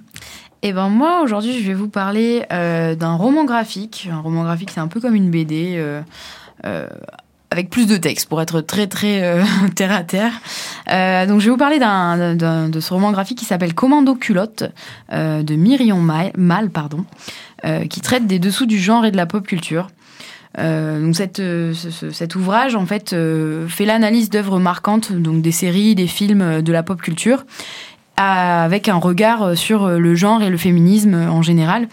[0.63, 4.09] Et ben moi aujourd'hui je vais vous parler euh, d'un roman graphique.
[4.11, 6.01] Un roman graphique c'est un peu comme une BD euh,
[7.53, 9.43] avec plus de texte pour être très très euh,
[9.75, 10.33] terre à terre.
[10.91, 14.63] Euh, donc je vais vous parler d'un, de ce roman graphique qui s'appelle Commando culotte
[15.11, 17.05] euh, de Myrion Ma- Mal pardon,
[17.65, 19.89] euh, qui traite des dessous du genre et de la pop culture.
[20.59, 21.73] Euh, donc euh,
[22.11, 26.61] cet ouvrage en fait euh, fait l'analyse d'œuvres marquantes donc des séries, des films euh,
[26.61, 27.45] de la pop culture
[28.17, 31.87] avec un regard euh, sur euh, le genre et le féminisme euh, en général.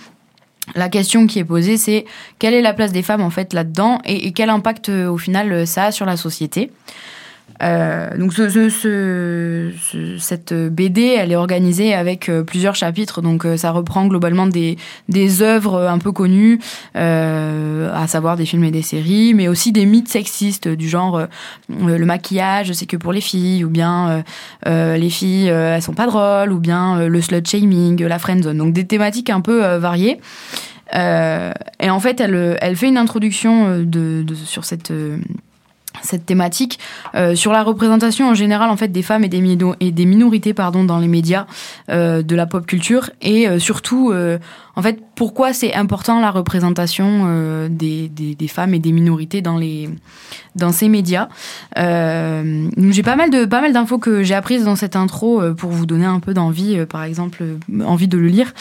[0.75, 2.05] La question qui est posée, c'est
[2.39, 5.53] quelle est la place des femmes en fait là-dedans et, quel impact euh, au final
[5.53, 6.71] euh, ça a sur la société.
[7.63, 13.21] Euh, donc ce, ce- ce- ce- cette BD, elle est organisée avec euh, plusieurs chapitres,
[13.21, 14.77] donc euh, ça reprend globalement des,
[15.09, 16.59] des œuvres un peu connues,
[16.97, 21.17] euh, à savoir des films et des séries, mais aussi des mythes sexistes du genre
[21.19, 21.27] euh,
[21.69, 24.23] le maquillage, c'est que pour les filles, ou bien
[24.67, 28.57] les filles, elles sont pas drôles, ou bien le slut shaming, la friendzone.
[28.59, 30.19] Donc des thématiques un peu variées.
[30.95, 34.93] Et en fait, elle, elle fait une introduction de, de- sur cette,
[36.03, 36.79] cette thématique,
[37.15, 40.55] euh, sur la représentation en général en fait des femmes et des, et des minorités
[40.55, 41.47] pardon, dans les médias
[41.91, 44.39] euh, de la pop culture, et euh, surtout, euh,
[44.77, 49.43] en fait, pourquoi c'est important la représentation euh, des, des, des femmes et des minorités
[49.43, 49.89] dans les
[50.57, 51.29] dans ces médias?
[51.79, 55.55] Euh, j'ai pas mal de pas mal d'infos que j'ai apprises dans cette intro euh,
[55.55, 58.53] pour vous donner un peu d'envie, euh, par exemple, euh, envie de le lire.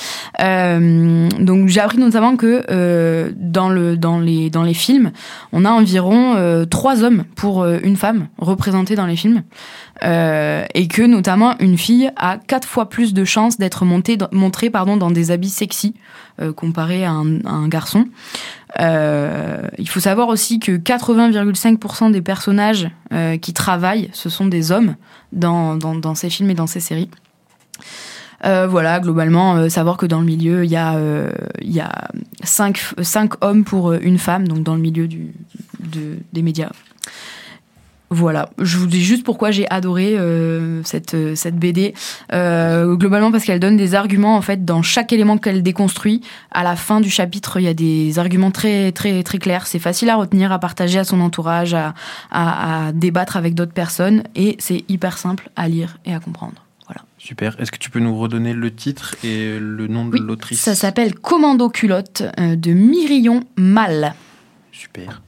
[0.41, 5.11] Euh, donc j'ai appris notamment que dans le dans les dans les films,
[5.51, 9.43] on a environ trois hommes pour une femme représentée dans les films.
[10.01, 14.69] Euh, et que notamment une fille a quatre fois plus de chances d'être montée, montrée
[14.69, 15.93] pardon, dans des habits sexy
[16.41, 18.05] euh, comparé à un, garçon.
[18.79, 24.71] Euh, il faut savoir aussi que 80,5% des personnages euh, qui travaillent, ce sont des
[24.71, 24.95] hommes
[25.33, 27.09] dans, ces films et dans ces séries.
[28.41, 31.29] Voilà, globalement, savoir que dans le milieu, il y a, euh,
[31.61, 31.91] y a
[32.41, 32.79] cinq,
[33.41, 35.09] hommes pour une femme, donc dans le milieu
[35.79, 36.71] des médias.
[38.11, 41.93] Voilà, je vous dis juste pourquoi j'ai adoré euh, cette, euh, cette BD.
[42.33, 46.21] Euh, globalement parce qu'elle donne des arguments en fait dans chaque élément qu'elle déconstruit.
[46.51, 49.67] À la fin du chapitre, il y a des arguments très très très clairs.
[49.67, 51.93] C'est facile à retenir, à partager à son entourage, à,
[52.31, 56.65] à, à débattre avec d'autres personnes et c'est hyper simple à lire et à comprendre.
[56.87, 57.01] Voilà.
[57.19, 57.59] Super.
[57.59, 60.73] Est-ce que tu peux nous redonner le titre et le nom de Oui, l'autrice Ça
[60.73, 64.15] s'appelle Commando culotte de Mirion Mal.
[64.71, 65.21] Super.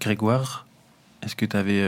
[0.00, 0.67] Grégoire,
[1.28, 1.82] est-ce que tu avais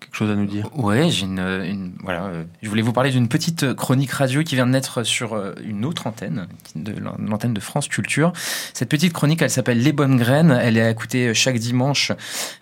[0.00, 0.70] quelque chose à nous dire?
[0.74, 2.24] Ouais, j'ai une, une- voilà.
[2.24, 5.52] euh, je voulais vous parler d'une petite chronique radio qui vient de naître sur euh,
[5.62, 8.32] une autre antenne, de l'antenne de France Culture.
[8.72, 10.58] Cette petite chronique, elle s'appelle Les bonnes graines.
[10.58, 12.12] Elle est à écouter chaque dimanche.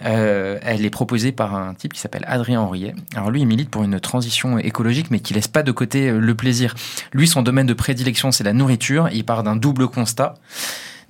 [0.05, 2.95] Euh, elle est proposée par un type qui s'appelle Adrien Henriet.
[3.14, 6.18] Alors lui, il milite pour une transition écologique, mais qui laisse pas de côté euh,
[6.18, 6.74] le plaisir.
[7.12, 9.09] Lui, son domaine de prédilection, c'est la nourriture.
[9.12, 10.35] Il part d'un double constat.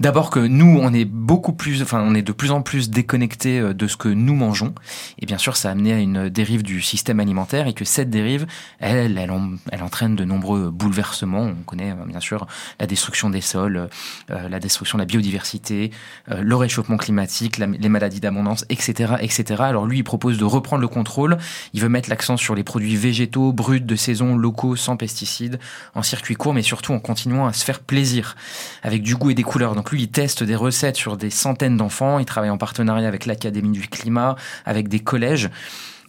[0.01, 3.59] D'abord que nous, on est beaucoup plus, enfin, on est de plus en plus déconnectés
[3.59, 4.72] euh, de ce que nous mangeons.
[5.18, 8.09] Et bien sûr, ça a amené à une dérive du système alimentaire et que cette
[8.09, 8.46] dérive,
[8.78, 9.32] elle, elle,
[9.72, 11.42] elle entraîne de nombreux bouleversements.
[11.42, 12.46] On connaît euh, bien sûr
[12.78, 13.88] la destruction des sols,
[14.30, 15.90] euh, la destruction de la biodiversité,
[16.28, 19.62] le réchauffement climatique, les maladies d'abondance, etc., etc.
[19.62, 21.38] Alors lui, il propose de reprendre le contrôle.
[21.72, 25.59] Il veut mettre l'accent sur les produits végétaux, bruts, de saison, locaux, sans pesticides,
[25.94, 28.36] en circuit court, mais surtout en continuant à se faire plaisir
[28.82, 29.74] avec du goût et des couleurs.
[29.74, 32.18] Donc lui, il teste des recettes sur des centaines d'enfants.
[32.18, 35.51] Il travaille en partenariat avec l'Académie du climat, avec des collèges.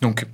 [0.01, 0.25] Donc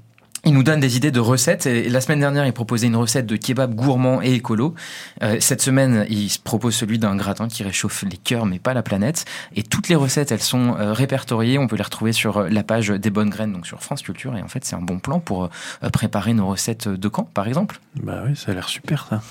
[0.45, 1.65] il nous donne des idées de recettes.
[1.65, 4.75] Et la semaine dernière, il proposait une recette de kebab gourmand et écolo.
[5.23, 8.75] Euh, cette semaine, il se propose celui d'un gratin qui réchauffe les cœurs, mais pas
[8.75, 9.25] la planète.
[9.55, 11.57] Et toutes les recettes, elles sont euh, répertoriées.
[11.57, 14.37] On peut les retrouver sur euh, la page des bonnes graines, donc sur France Culture.
[14.37, 17.47] Et en fait, c'est un bon plan pour euh, préparer nos recettes de camp, par
[17.47, 17.79] exemple.
[17.95, 19.23] Bah oui, ça a l'air super ça.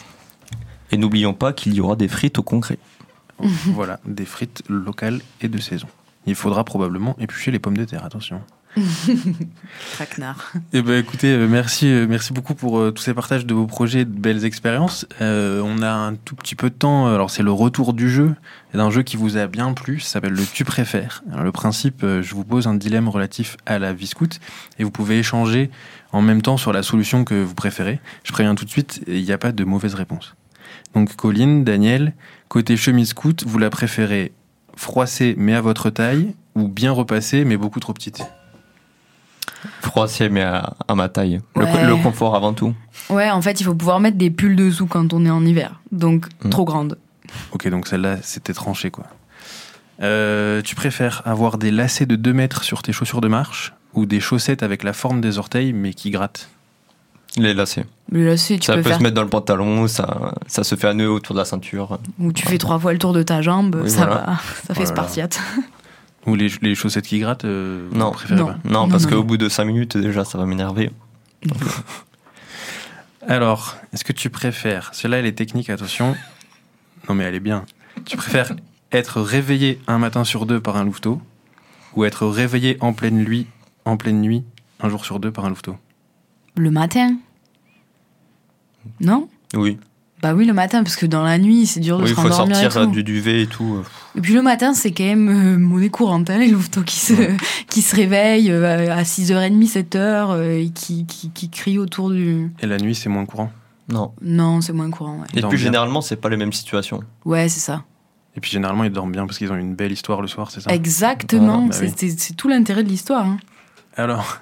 [0.90, 2.78] Et n'oublions pas qu'il y aura des frites au concret.
[3.66, 5.88] voilà, des frites locales et de saison.
[6.26, 8.40] Il faudra probablement éplucher les pommes de terre, attention.
[9.92, 10.52] Traquenard.
[10.72, 13.66] Eh ben écoutez, euh, merci, euh, merci beaucoup pour euh, tous ces partages de vos
[13.66, 15.06] projets, et de belles expériences.
[15.20, 17.06] Euh, on a un tout petit peu de temps.
[17.06, 18.34] Alors c'est le retour du jeu,
[18.72, 20.00] et d'un jeu qui vous a bien plu.
[20.00, 21.22] Ça s'appelle le tu préfères.
[21.30, 24.40] Alors, le principe, euh, je vous pose un dilemme relatif à la vie scout,
[24.78, 25.70] et vous pouvez échanger
[26.12, 28.00] en même temps sur la solution que vous préférez.
[28.24, 30.34] Je préviens tout de suite, il n'y a pas de mauvaise réponse.
[30.94, 32.14] Donc Colline, Daniel,
[32.54, 34.30] côté chemise scout, vous la préférez
[34.76, 38.22] froissée mais à votre taille, ou bien repassée mais beaucoup trop petite.
[39.80, 41.40] Froissé, mais à, à ma taille.
[41.56, 41.84] Le, Ouais.
[41.84, 42.72] le confort avant tout.
[43.10, 45.80] Ouais, en fait, il faut pouvoir mettre des pulls dessous quand on est en hiver.
[45.90, 46.50] Donc, Mm.
[46.50, 46.96] trop grande.
[47.50, 49.06] Ok, donc celle-là, c'était tranché, quoi.
[50.02, 54.06] Euh, tu préfères avoir des lacets de 2 mètres sur tes chaussures de marche ou
[54.06, 56.50] des chaussettes avec la forme des orteils mais qui grattent?
[57.36, 57.84] Les lacets.
[58.12, 58.98] Là, si tu ça peux peut faire.
[58.98, 61.98] se mettre dans le pantalon, ça, ça se fait un nœud autour de la ceinture.
[62.20, 64.20] Ou tu fais trois fois le tour de ta jambe, Oui, ça voilà.
[64.26, 64.38] va.
[64.66, 64.86] Ça fait.
[64.86, 65.40] Spartiate.
[66.26, 68.12] Ou les, les chaussettes qui grattent euh, Non.
[68.12, 68.46] préférez Non.
[68.46, 70.90] pas Non, Non, parce qu'au bout de 5 minutes, déjà, ça va m'énerver.
[73.26, 76.14] Alors, est-ce que tu préfères Celle-là, elle est technique, attention.
[77.08, 77.64] Non, mais elle est bien.
[78.04, 78.52] Tu préfères
[78.92, 81.20] être réveillé un matin sur deux par un louveteau
[81.96, 83.46] ou être réveillé en pleine nuit,
[83.84, 84.44] en pleine nuit,
[84.80, 85.76] un jour sur deux par un louveteau?
[86.56, 87.16] Le matin
[89.00, 89.28] Non?
[89.54, 89.78] Oui.
[90.22, 92.16] Bah oui, le matin, parce que dans la nuit, c'est dur de Oui, se il
[92.16, 92.92] faut rendormir et sortir euh, tout.
[92.92, 93.82] du duvet et tout.
[94.16, 97.12] Et puis le matin, c'est quand même euh, monnaie courante, hein, les louveteaux qui se,
[97.68, 102.50] qui se réveillent euh, à 6h30, 7h, euh, et qui, qui, qui crient autour du...
[102.60, 103.50] Et la nuit, c'est moins courant?
[103.90, 104.12] Non.
[104.22, 105.26] Non, c'est moins courant, ouais.
[105.34, 107.00] Et puis généralement, c'est pas les mêmes situations.
[107.26, 107.84] Ouais, c'est ça.
[108.34, 110.60] Et puis généralement, ils dorment bien parce qu'ils ont une belle histoire le soir, c'est
[110.60, 110.72] ça?
[110.72, 111.92] Exactement, Ah, bah c'est oui.
[111.96, 113.26] c'est- c'est tout l'intérêt de l'histoire.
[113.26, 113.36] hein.
[113.96, 114.38] Alors,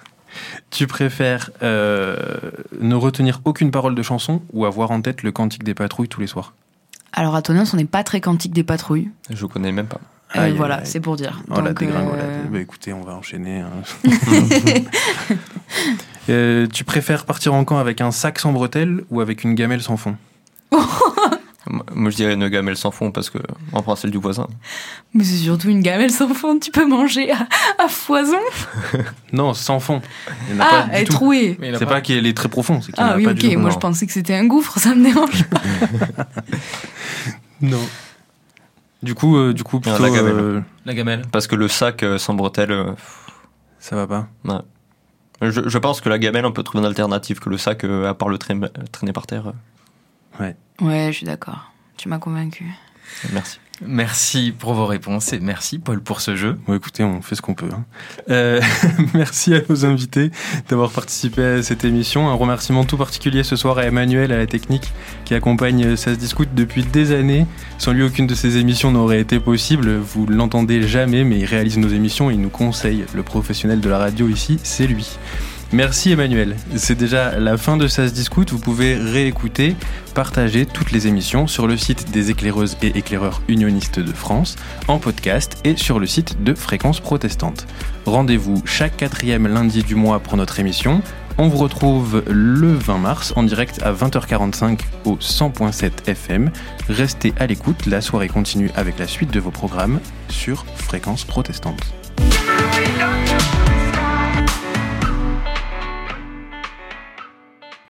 [0.70, 2.16] tu préfères euh,
[2.80, 6.20] ne retenir aucune parole de chanson ou avoir en tête le cantique des patrouilles tous
[6.20, 6.54] les soirs?
[7.12, 9.10] Alors à Tonnins, on n'est pas très quantique des patrouilles.
[9.30, 10.00] Je connais même pas.
[10.36, 11.42] Euh, Aïe, voilà, c'est pour dire.
[11.50, 12.24] Oh la Donc, dégringolade.
[12.24, 13.60] euh, Bah, écoutez, on va enchaîner.
[13.60, 13.70] hein.
[16.28, 19.82] Euh, tu préfères partir en camp avec un sac sans bretelles ou avec une gamelle
[19.82, 20.16] sans fond?
[21.94, 23.38] Moi, je dirais une gamelle sans fond parce que
[23.72, 24.48] on prend celle du voisin.
[25.14, 27.46] Mais c'est surtout une gamelle sans fond, tu peux manger à,
[27.78, 28.36] à foison.
[29.32, 30.02] Non, sans fond.
[30.50, 31.56] Il y en a Ah, pas elle est trouée.
[31.60, 33.24] Mais il a C'est pas qu'il est très profond, c'est qu'il y en Ah oui,
[33.24, 33.70] pas ok, moi Non.
[33.70, 35.60] je pensais que c'était un gouffre, ça me dérange pas.
[37.60, 37.80] Non.
[39.02, 40.34] Du coup, euh, du coup, Ah, plutôt, la gamelle.
[40.34, 41.22] euh, La gamelle.
[41.32, 42.92] Parce que le sac euh, sans bretelles, euh,
[43.78, 44.28] ça va pas.
[45.40, 48.08] je, je pense que la gamelle, on peut trouver une alternative que le sac, euh,
[48.08, 49.52] à part le traîner, traîner par terre.
[50.40, 50.52] euh.
[50.82, 51.72] Ouais, je suis d'accord.
[51.96, 52.64] Tu m'as convaincu.
[53.32, 53.58] Merci.
[53.84, 56.56] Merci pour vos réponses et merci Paul pour ce jeu.
[56.66, 57.68] Bon, écoutez, on fait ce qu'on peut.
[57.72, 57.84] hein.
[58.30, 58.60] Euh,
[59.14, 60.30] merci à nos invités
[60.68, 62.28] d'avoir participé à cette émission.
[62.28, 64.92] Un remerciement tout particulier ce soir à Emmanuel, à la technique,
[65.24, 67.44] qui accompagne euh, Ça se discute depuis des années.
[67.78, 69.96] Sans lui, aucune de ces émissions n'aurait été possible.
[69.96, 73.04] Vous l'entendez jamais, mais il réalise nos émissions et il nous conseille.
[73.14, 75.18] Le professionnel de la radio ici, c'est lui.
[75.72, 76.56] Merci Emmanuel.
[76.76, 78.50] C'est déjà la fin de Ça se discute.
[78.50, 79.74] Vous pouvez réécouter,
[80.14, 84.56] partager toutes les émissions sur le site des éclaireuses et éclaireurs unionistes de France,
[84.86, 87.66] en podcast et sur le site de Fréquence Protestante.
[88.04, 91.00] Rendez-vous chaque quatrième lundi du mois pour notre émission.
[91.38, 96.50] On vous retrouve le 20 mars en direct à 20h45 au 100.7 FM.
[96.90, 101.80] Restez à l'écoute, la soirée continue avec la suite de vos programmes sur Fréquence Protestante.